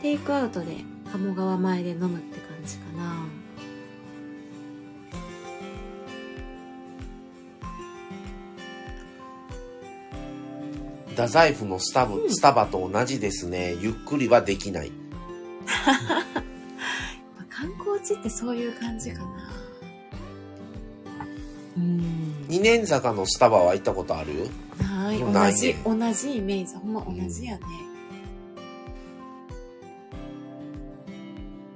[0.00, 0.76] テイクアウトで
[1.12, 3.23] 鴨川前で飲むって感じかな
[11.14, 12.30] 太宰府のスタブ、うん。
[12.34, 13.74] スタバと同じですね。
[13.80, 14.92] ゆっくりはできない。
[17.48, 19.26] 観光地ってそういう感じかな。
[21.76, 22.34] うん。
[22.48, 24.48] 二年坂のスタバは行ったことある？
[24.80, 26.74] ない同じ同じイメージ。
[26.74, 27.62] ほんま同じやね、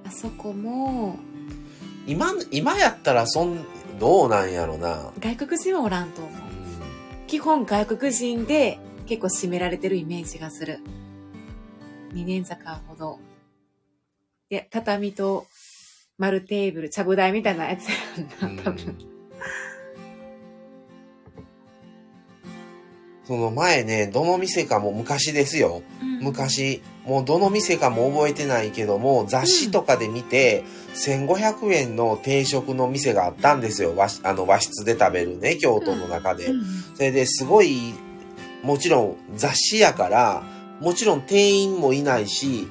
[0.06, 1.16] あそこも
[2.06, 3.64] 今、今やったらそん、
[4.00, 5.12] どうなんやろな。
[5.20, 6.32] 外国人はおらんと思う。
[6.32, 6.40] うん。
[7.26, 8.78] 基本外国人で
[9.08, 10.80] 結構占められてるイメージがする。
[12.12, 13.18] 二年坂ほど。
[14.50, 15.46] で畳と
[16.18, 19.18] 丸テーブルちゃぶ台みたいなやつやんな多分。
[23.24, 25.82] その前ね、どの店かも昔ですよ。
[26.02, 26.24] うん。
[26.24, 33.94] 昔、もうどの店かも覚えてないけども、雑誌とかで見て、1500円の定食の店があったんですよ。
[33.94, 36.46] 和あの和室で食べるね、京都の中で。
[36.46, 36.64] うん。
[36.94, 37.92] それですごい、
[38.62, 40.42] もちろん雑誌やから、
[40.80, 42.68] もちろん店員もいないし、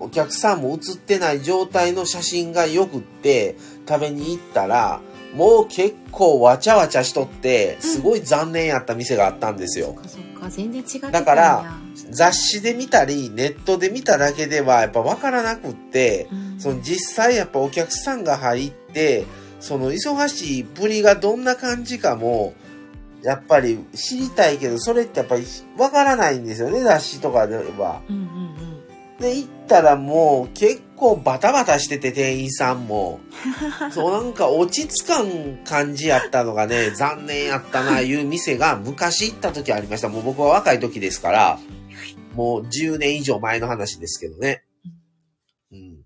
[0.00, 3.56] お客さんも映ってない状態の写真がよくって
[3.88, 5.00] 食べに行ったら、
[5.34, 9.86] もう結構わちゃわちゃしとって、すごい残念やった店があったんですよ。
[9.86, 11.20] そっかそっか全然違ってたんや。
[11.20, 11.78] だから
[12.10, 16.60] 雑誌で見たり、ネットで見ただけではやっぱわからなくって、うん。
[16.60, 19.24] その実際やっぱお客さんが入って、
[19.60, 22.54] その忙しいぶりがどんな感じかも、
[23.24, 25.44] やっぱり知りたいけど、それってやっぱり
[25.78, 28.02] わからないんですよね、雑誌とかでは。
[28.08, 28.74] うんうんうん
[29.20, 33.20] で、行ったらもう結構バタバタしてて、店員さんも。
[33.92, 40.08] そうなんか落ち着かん感じやったのがね、残念やったな、いう店が昔行った時ありました。
[40.08, 41.58] もう僕は若い時ですから、
[42.34, 44.64] もう10年以上前の話ですけどね。
[45.72, 46.00] うん。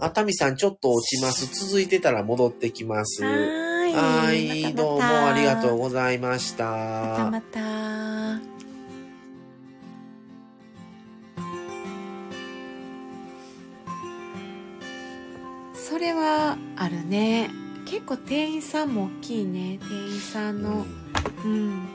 [0.00, 1.46] 熱海さんちょっと落ちます。
[1.46, 3.22] 続いてたら戻ってきます。
[3.94, 6.64] はーいどうもありがとうございました。
[6.64, 7.60] またまた。
[15.74, 17.50] それはあるね。
[17.86, 19.78] 結構店員さんも大きいね。
[19.78, 20.84] 店員さんの
[21.44, 21.86] うん、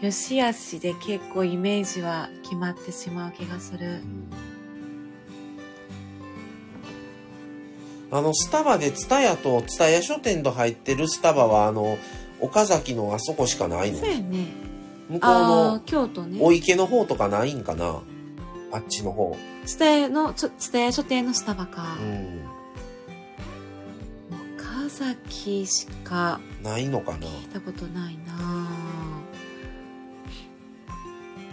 [0.00, 4.00] よしあしで結構イメージは決まってしまう気がする。
[8.16, 11.98] あの、スタバでツタヤとツタヤ書店と入ってるスタバは、あの、
[12.40, 13.98] 岡崎のあそこしかないの？
[13.98, 14.46] そうやね。
[15.08, 16.38] 向こうのー、京都ね。
[16.40, 18.02] お池の方とかないんかな？
[18.72, 19.36] あっちの方。
[19.64, 22.04] スタヤの、ちょスタヤ書店のスタバかう。
[22.04, 22.40] ん。
[24.58, 27.18] 岡崎しかないのかな？
[27.18, 28.68] 聞いたことないな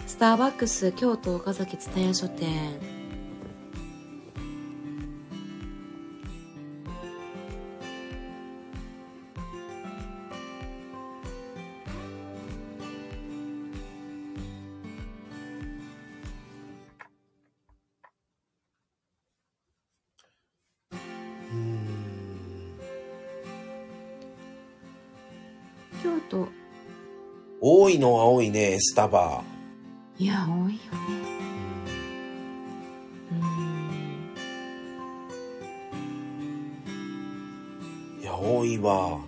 [0.06, 2.78] スターバックス京都岡崎蔦屋書店
[26.04, 26.48] 京都。
[27.62, 29.42] 多いのは多いね、スタバ。
[30.18, 30.68] いや多いよ。
[30.68, 30.78] ね
[33.32, 33.34] う
[38.18, 38.22] ん。
[38.22, 39.18] いや、多いわ。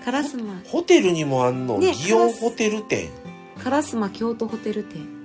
[0.02, 0.60] 烏丸。
[0.66, 3.10] ホテルにもあんの、ね祇園ホテル店。
[3.58, 4.14] 烏丸。
[4.14, 5.17] 京都ホテル店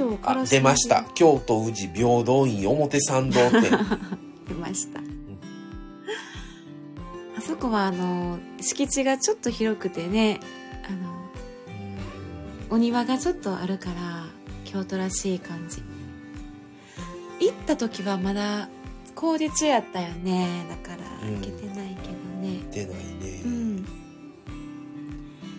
[0.00, 1.04] 三条烏あ丸、出ました。
[1.14, 3.70] 京都宇治平等院表参道店。
[4.48, 5.00] 出ました、
[7.38, 10.40] あそこはあの敷地がちょっと広くてね
[10.88, 11.30] あの
[12.70, 14.26] お庭がちょっとあるから
[14.64, 15.82] 京都らしい感じ。
[17.40, 18.68] 行った時はまだ
[19.14, 20.64] 工事中やったよね。
[20.68, 21.36] だからうん。
[21.36, 22.60] 行けてないけどね。
[22.72, 23.42] 出ないね。
[23.44, 23.86] うん。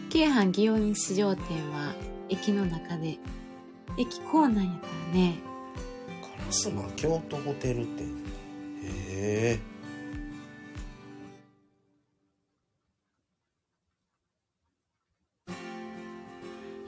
[0.10, 1.94] 京阪祇園市場店は
[2.30, 3.18] 駅の中で
[4.02, 5.36] 駅構内やからね
[6.50, 8.08] 烏丸京都ホテル店。
[8.84, 9.60] へえ。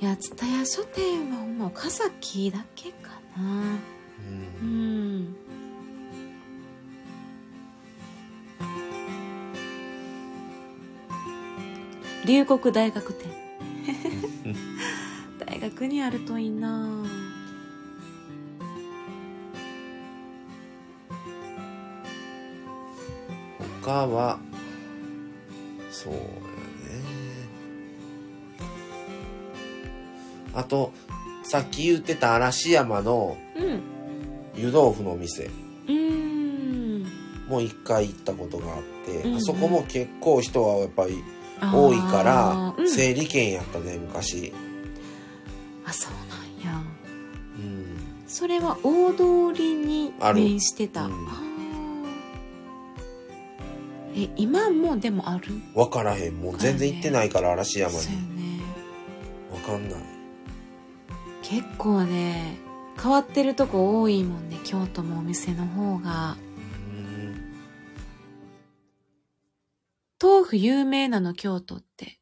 [0.02, 4.64] いや蔦屋書店はほんま岡崎だけかなう。
[4.64, 5.36] うんん
[12.26, 13.32] 龍谷大学店
[15.46, 17.03] 大学にあるといいな
[23.84, 24.40] 他は、
[25.92, 26.26] そうやね。
[30.54, 30.94] あと、
[31.44, 33.82] さっき言ってた嵐山のうん。
[34.56, 35.50] 湯豆腐の店。
[37.50, 39.38] もう一回行ったことがあって、うんうん。
[39.38, 41.24] あそこも結構人はやっぱり
[41.62, 42.90] 多いからうん。
[42.90, 44.54] 整理券やったね、昔。
[45.86, 46.14] あそう
[46.64, 46.82] なんや。
[47.58, 47.98] うん。
[48.28, 51.12] それは大通りに面してた、うん。
[51.12, 51.53] あー
[54.16, 55.54] え今もでもある？
[55.74, 56.36] わからへん。
[56.40, 58.58] もう全然行ってないから、嵐山そうよに。
[58.58, 58.64] ね
[59.52, 60.00] わかんない。
[61.42, 62.58] 結構ね
[63.02, 66.38] 変わってるとこ多いもんね京都もお店の方が
[66.90, 67.54] うん。
[70.22, 72.20] 豆腐有名なの京都って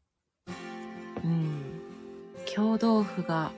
[1.23, 1.61] うん
[2.45, 3.51] 京豆腐が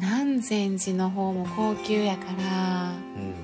[0.00, 3.34] 南禅寺の方も高級やからうん。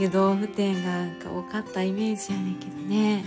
[0.00, 3.24] 湯豆腐店がなんか多かったイメージやねんけどね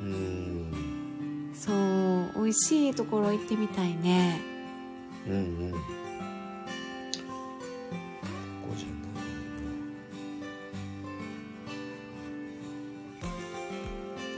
[0.00, 1.52] うん。
[1.54, 4.40] そう美味しいところ行ってみたいね
[5.26, 5.74] うんうん。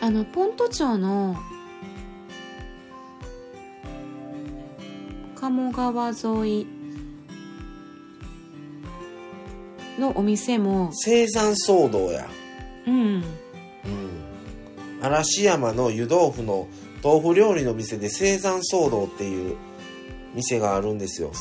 [0.00, 1.36] あのポント町の
[5.34, 6.77] 鴨川沿い
[9.98, 12.28] のお店も生山騒動や。
[12.86, 13.22] うんうん。
[15.02, 16.68] 嵐山の湯豆腐の
[17.02, 19.56] 豆腐料理の店で生山騒動っていう
[20.34, 21.32] 店があるんですよ。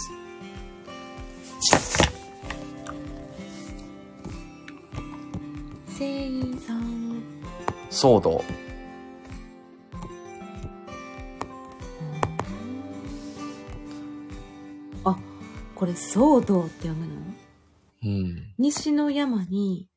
[5.89, 6.29] 生
[6.67, 7.23] 産
[7.89, 8.43] 騒動。
[15.03, 15.17] あ
[15.73, 17.36] これ騒動って読むの？
[18.07, 18.53] うん。
[18.57, 19.87] 西の山に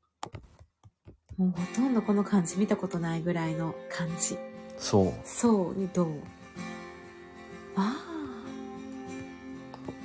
[1.36, 4.36] もうほとんどこの漢字見たことないぐらいの漢字
[4.76, 5.12] そう。
[5.24, 6.08] そうにどう？
[7.76, 7.96] あ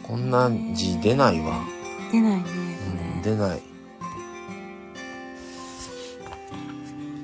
[0.03, 1.55] こんな字出ないわ。
[1.55, 1.65] あ
[2.11, 2.49] 出ないねこ
[2.87, 3.61] うん、れ、出ない。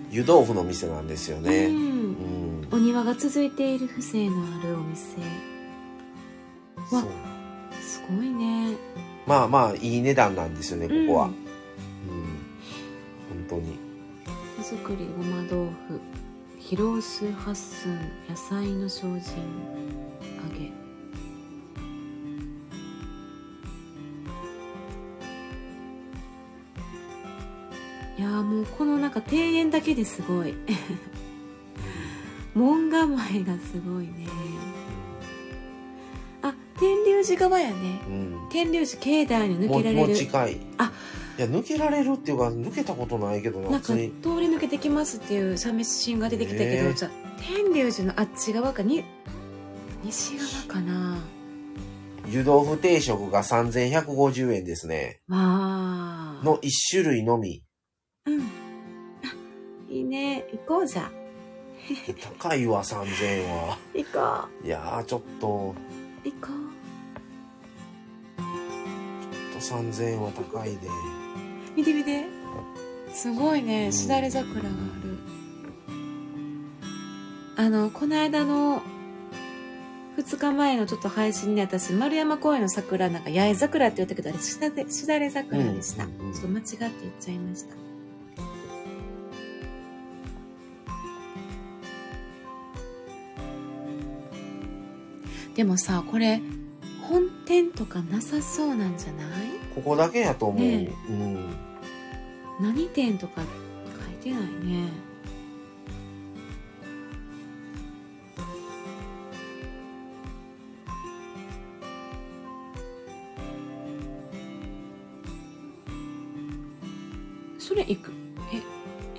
[0.10, 1.68] 湯豆腐の店なんですよね。
[1.68, 2.68] ううんん。
[2.72, 5.18] お庭が続いている風情のあるお店
[6.92, 7.04] わ
[7.82, 8.76] すごいね
[9.28, 11.34] まあまあいい値段なんですよねここは、ううん。
[11.34, 11.36] ん、
[13.30, 13.78] 本当に。
[14.58, 15.48] 手作りごま豆
[15.88, 16.00] 腐。
[16.60, 18.00] 疲労数八寸
[18.30, 19.20] 野菜の精進揚
[20.58, 20.72] げ。
[28.18, 30.54] いやーもうこのなんか庭園だけですごい。
[32.54, 34.28] 門構えがすごいね。
[34.28, 34.32] あ
[36.82, 38.02] 天龍寺側やね。
[38.08, 38.50] うん。
[38.50, 40.14] 天龍寺境内に抜もうもけられる。
[40.14, 40.58] う近い。
[40.80, 40.92] あ。
[41.38, 49.04] いや抜けられるっていうか抜けたことないけどななんか通り抜けてきますっていう写真が出てきたけど、へーじゃあ天龍寺のあっち側かに
[50.04, 51.20] 西側かな。
[52.28, 55.22] 湯豆腐定食が3150円ですね。
[55.28, 56.42] わあ。
[56.44, 57.64] の1種類のみ。
[58.26, 58.42] うん。
[58.42, 58.44] あ
[59.88, 60.48] いいね。
[60.52, 61.12] 行こうじゃ
[62.40, 63.78] 高いわ3000円は。
[63.94, 65.76] 行こいやーちょっと。
[66.26, 66.71] う行こちょっと
[69.62, 70.88] 3000円は高いで。
[70.88, 70.90] う
[71.76, 72.26] 見て見て。
[73.14, 73.92] すごいね。
[73.92, 75.18] しだれ桜がある。
[77.58, 78.82] あのこの間の
[80.18, 86.34] 2日前のちょっと配信で私丸山公園の桜なんか八重桜って言ったけどあれしだれしだれ桜でした、うんうんうん。
[86.34, 87.76] ちょっと間違って言っちゃいました。
[95.56, 96.42] でもさこれ
[97.12, 99.28] 本店とかなさそうなんじゃない？
[99.76, 100.90] ここだけやと思う、ね。
[101.10, 101.50] うん。
[102.62, 104.88] 何店とか書いてないね。
[117.60, 118.12] それいく？
[118.54, 118.58] え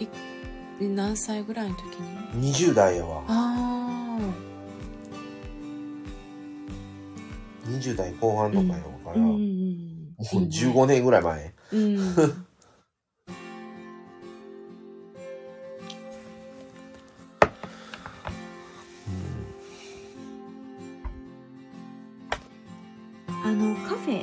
[0.03, 0.09] い
[0.81, 1.85] え何歳ぐらいの時
[2.35, 3.23] に？20代やわ。
[3.29, 3.42] あ
[8.23, 10.15] 後半とかやから、あうんうんうん。
[10.15, 11.55] もう15年ぐらい前。
[11.73, 11.99] うん。
[23.45, 24.23] あのカフェ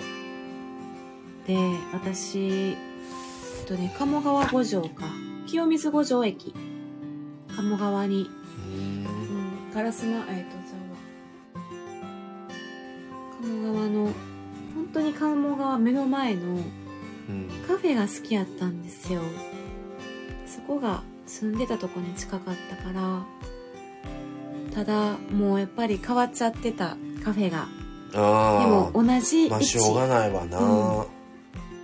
[1.46, 1.58] で
[1.92, 5.04] 私えっとね鴨川五条か。
[5.46, 6.56] 清水五条駅。
[7.54, 8.30] 鴨川に、
[8.66, 10.59] うんうん、烏丸えっと
[15.20, 16.42] 鴨川目の前の
[17.30, 17.50] うん。
[17.68, 19.22] カフェが好きやったんですよ。
[20.46, 23.24] そこが住んでたとこに近かったから
[24.74, 27.68] ただもうやっぱり変わっちゃってたカフェが。
[28.12, 30.58] であも同じ位あまあしょう置がないわな、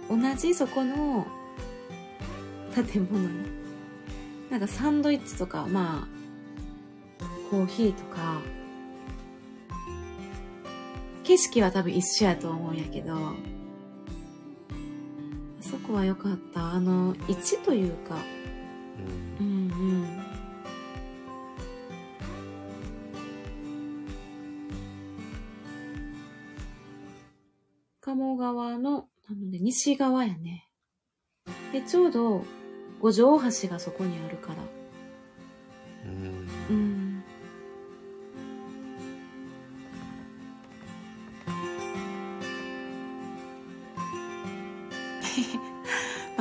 [0.09, 0.21] うん。
[0.21, 1.27] 同じそこの
[2.73, 3.29] 建物に
[4.49, 8.41] なんかサンドイッチとかまあコーヒーとか
[11.25, 13.33] 景色は多分一緒やと思うんやけどあ
[15.65, 16.73] そこは良かった。
[16.73, 18.15] あの位置というか。
[19.39, 19.47] うん。
[19.47, 20.25] うんうん。
[27.99, 30.69] 鴨川のなので西側やね。
[31.73, 32.45] でちょうど
[33.01, 34.57] 五条大橋がそこにあるから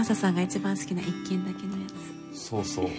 [0.04, 1.86] マサさんが一番好きな一軒だけのや
[2.34, 2.38] つ。
[2.38, 2.84] そうそう。
[2.84, 2.92] 一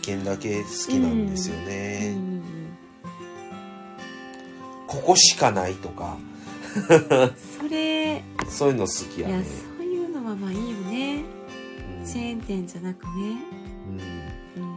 [0.00, 2.42] 軒だけ好きなんですようね、ん
[4.86, 6.16] ここしかないとか。
[7.60, 11.22] それいそういうの好きややねそういうのはまあいいよね。
[12.00, 12.06] うん。
[12.06, 13.10] チェーン店じゃなくね。
[14.56, 14.62] うん。
[14.62, 14.72] うん。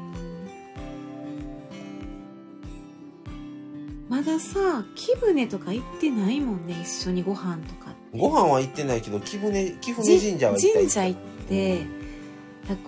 [4.09, 7.84] まださ貴船とか行ってないもんね一緒にご飯とか
[8.17, 11.83] ご飯は行ってないけど貴船貴船神社は行った神社行って、だ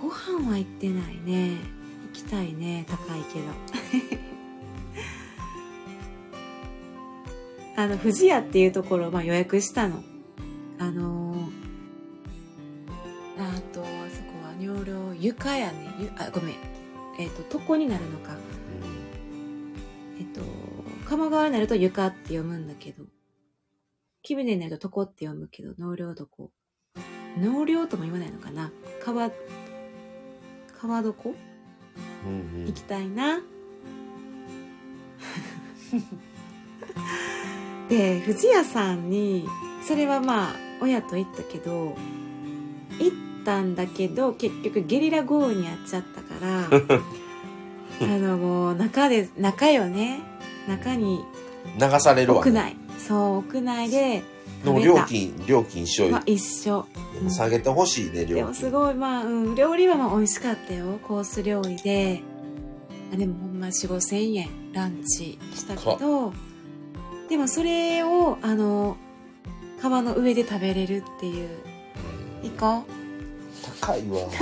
[0.01, 1.57] ご飯は行ってないね。
[2.13, 3.45] 行きたいね高いけど。
[7.77, 10.03] あの富士屋っていうところ、まあ、予約したの。
[10.79, 11.37] あのー
[13.39, 15.93] あとあそこは尿量床やね。
[15.99, 16.55] ゆあごめん。
[17.19, 18.35] えっ、と床になるのか。
[20.19, 20.41] えっと
[21.07, 23.03] 鴨川になると床って読むんだけど
[24.27, 26.25] 貴船になると床って読むけど納涼床。
[27.39, 28.73] 納涼とも言わないのかな。
[29.01, 29.31] 川
[30.81, 31.33] 川床？
[32.25, 32.65] うんうん。
[32.65, 33.39] 行きたいな。
[37.87, 39.47] で藤屋さんに
[39.81, 41.95] それはまあ親と行ったけど
[42.99, 43.15] 行っ
[43.45, 46.65] たんだけど結局ゲリラ豪雨にやっちゃったから
[48.01, 50.19] あのもう中で中よね。
[50.67, 51.23] 中に
[51.79, 52.75] 流されるわ、屋内
[53.07, 54.23] そう屋内で
[54.63, 56.85] でも料金、料金一緒まあ一緒。
[57.21, 58.55] うん下げてほしいね、でも料金。
[58.55, 60.99] すごい、まあ、うん、料理はまあ美味しかったよ。
[61.03, 62.21] コース料理で。
[63.13, 66.33] あでもほんま4、5千円ランチしたけど、
[67.29, 68.97] でもそれを、あの、
[69.81, 71.49] 川の上で食べれるっていう。
[72.43, 72.83] 行こう。
[73.81, 74.19] 高いわ。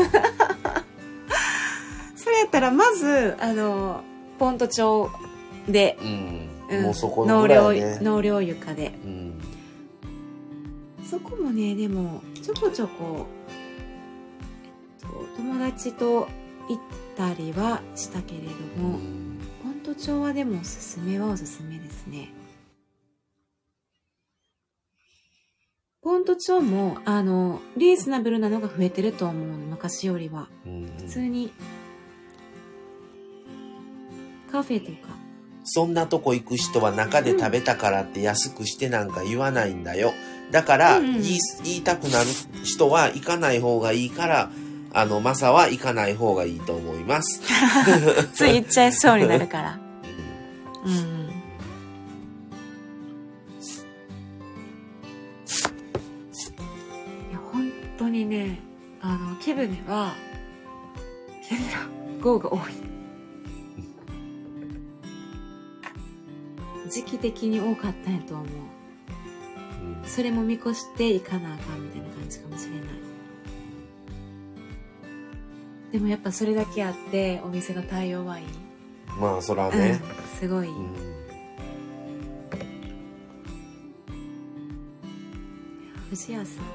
[2.15, 4.01] それやったら、まず、あの、
[4.39, 5.11] ポント町
[5.67, 6.54] で、うん。
[6.69, 7.99] うんもうそこの納ぐら涼いね。
[8.01, 8.93] 納涼床で。
[9.03, 9.41] うん。
[11.03, 13.27] そこもね、でも、ちょこちょこ、
[14.99, 15.07] えっと
[15.37, 16.27] 友達と
[16.67, 16.77] 行っ
[17.15, 18.49] たりはしたけれど
[18.81, 18.99] も、
[19.63, 22.29] ポント町はでもおすすめはおすすめですね。
[26.01, 30.47] ポント町も、あの、リーズナブルなのが増えてると思うの、昔よりは。
[30.65, 31.51] うん普通に、
[34.51, 35.15] カフェとか、
[35.65, 40.13] そんなとこ行く人は中で食べたからって安くしてなんか言わないんだよ。
[40.51, 42.27] だから、言い言いたくなる
[42.63, 44.51] 人は行かない方がいいから、
[44.93, 47.41] あの、マサは行かない方がいいと思います。
[48.33, 49.79] つい言っちゃいそうになるから。
[50.85, 50.99] うんうん。
[50.99, 51.01] い
[57.33, 58.59] や、本当にね、
[59.01, 60.13] あの、ケブネは、
[61.49, 61.87] ケブネは、
[62.21, 62.94] 豪が多い。
[66.95, 68.45] 時期的に多かったんやと思う。
[68.45, 68.51] うん
[70.05, 72.81] それも見越していかなあかんみたいな感じかもしれない。
[75.91, 78.45] でもやっぱそれだけあって、お店の対応はいい。
[79.19, 79.99] まあ、そらね。
[80.01, 80.67] うん、すごい。
[80.67, 80.89] うん
[86.11, 86.65] 藤谷さん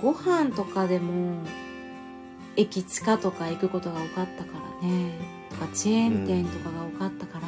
[0.00, 1.42] ご飯とかでも
[2.56, 5.12] 駅地下とか行くことが多かったからね。
[5.50, 7.46] とかチェーン店とかが多かったから、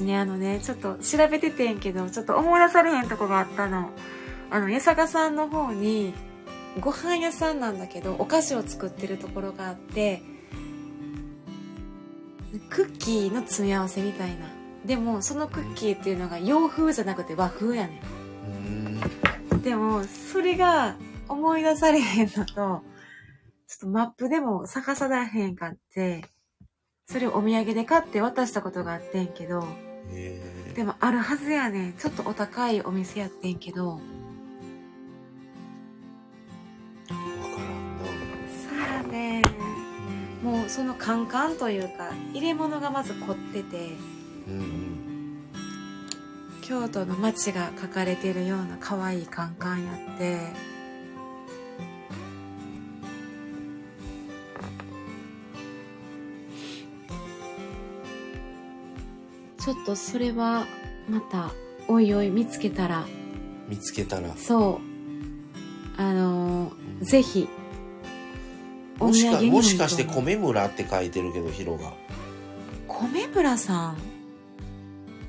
[0.00, 0.18] 私ね。
[0.18, 3.90] あのねちょっと調べててんけどちょっと思い出されへんとこがあったの。
[4.50, 6.14] あの八坂さんの方に
[6.80, 10.22] ご飯屋さんなんだけどお菓子を作ってるところがあって
[12.68, 14.46] クッキーの詰め合わせみたいな。
[14.84, 18.00] でもそのクッキーっていうのが洋風じゃなくて和風やね
[18.46, 19.58] うん。
[19.58, 20.96] んでもそれが
[21.28, 22.80] 思い出されへんのとちょっ
[23.80, 26.24] とマップでも逆さらへんかって
[27.06, 29.89] それをお土産で買って渡したことがあってんけど
[30.74, 31.92] でもあるはずやねん。
[31.94, 33.88] ちょっとお高いお店やってんけど。
[33.88, 34.02] わか
[37.08, 38.04] らんな。
[38.68, 39.42] そうやね
[40.42, 43.96] もうそのカンカンというか入れ物がまず凝ってて。
[44.48, 45.00] うんうん。
[46.62, 50.38] 京都の街が描かれてるような可愛いカンカンやって
[59.62, 60.66] ちょっとそれは
[61.08, 61.50] また
[61.86, 63.06] おいおい見つけたら。
[63.68, 64.34] 見つけたら。
[64.36, 64.80] そ
[65.98, 66.00] う。
[66.00, 67.48] あのーぜひ。
[68.98, 71.92] おもしかももしかして米村って書いてるけどヒロが。
[72.88, 73.94] 米村さ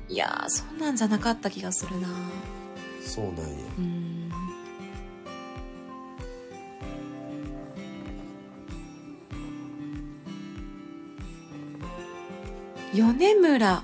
[0.08, 0.12] ん？
[0.12, 2.08] いやーそんなんじゃなかった気がするな。
[3.04, 3.42] そうなんや。
[3.78, 4.32] うん。
[12.94, 13.82] 米村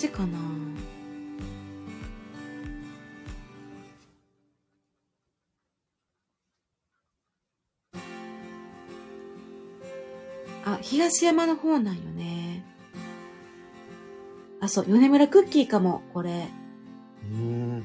[0.00, 0.38] じかな
[10.64, 12.64] あ東山の方なんよね。
[14.60, 16.48] あそう米村クッキーかもこれ。
[17.32, 17.84] うん。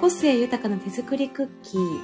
[0.00, 2.00] 個性豊かな手作りクッキー。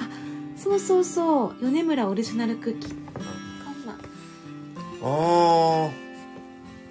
[0.00, 0.08] あ
[0.56, 3.02] そうそうそう米村オリジナルクッキー。
[5.04, 6.01] ああ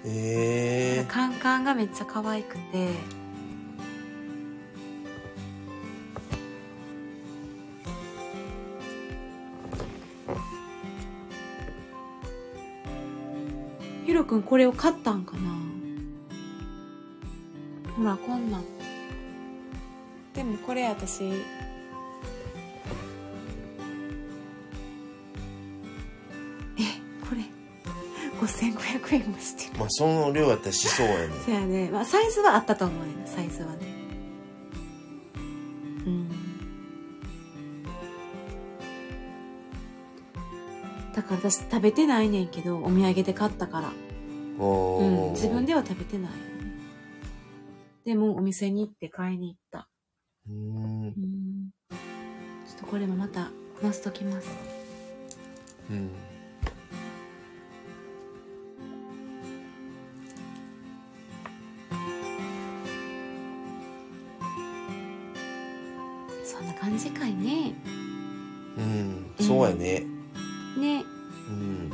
[0.04, 2.88] えー、カンカンがめっちゃ可愛くて。
[14.04, 15.42] ヒロ君これを買ったんかな？
[17.96, 18.64] ほらこんなん。
[20.34, 21.22] でもこれ私
[28.46, 29.78] 5500円もしてる。
[29.78, 31.34] まあ、その量やったらしそうやね。
[31.44, 33.86] そやね、まあ、サイズはあったと思うねサイズはね。
[36.06, 36.28] うん。
[41.14, 43.92] だから私食べてないねんけどお土産で買ったから、
[44.58, 46.42] うん、自分では食べてないよね。
[48.04, 49.88] でもお店に行って買いに行った。
[50.48, 51.04] うーん。
[51.04, 51.70] うん。
[52.66, 54.48] ちょっとこれもまた載せときます。
[55.90, 56.10] うん。
[69.72, 70.06] やね。
[70.76, 71.04] ね
[71.48, 71.92] うん。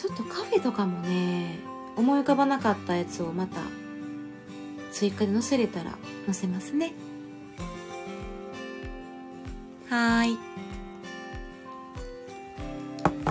[0.00, 1.58] ちょっとカフェとかもね
[1.94, 3.60] 思い浮かばなかったやつをまた
[4.92, 6.94] 追加で載せれたら載せますね
[9.90, 10.38] はーい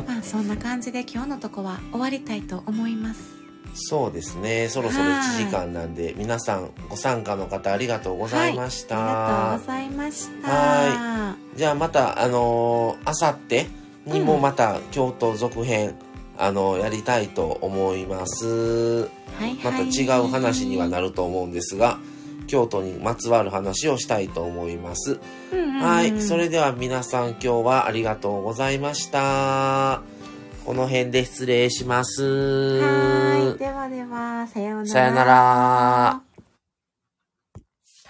[0.06, 3.39] まあそんな感じで今日のとこは終わりたいと思います
[3.74, 4.68] そうですね。
[4.70, 8.98] そろそろはい1時間なんで、皆さんご参加の方ありがとうございました。
[8.98, 13.68] ありがとうございましたはじゃあまた、あのー、あさって
[14.06, 15.96] にもまた京都続編、
[16.38, 19.04] あのやりたいと思います。
[19.04, 22.00] はいまた違う話にはなると思うんですが、
[22.48, 25.20] 京都にまつわる話をしたいと思います。
[25.52, 26.22] うんうんうんはい。
[26.22, 30.19] それでは皆さん今日はありがとうございました。
[30.70, 32.24] この辺で失礼します。
[32.24, 36.29] はーいではではさようならさよなら。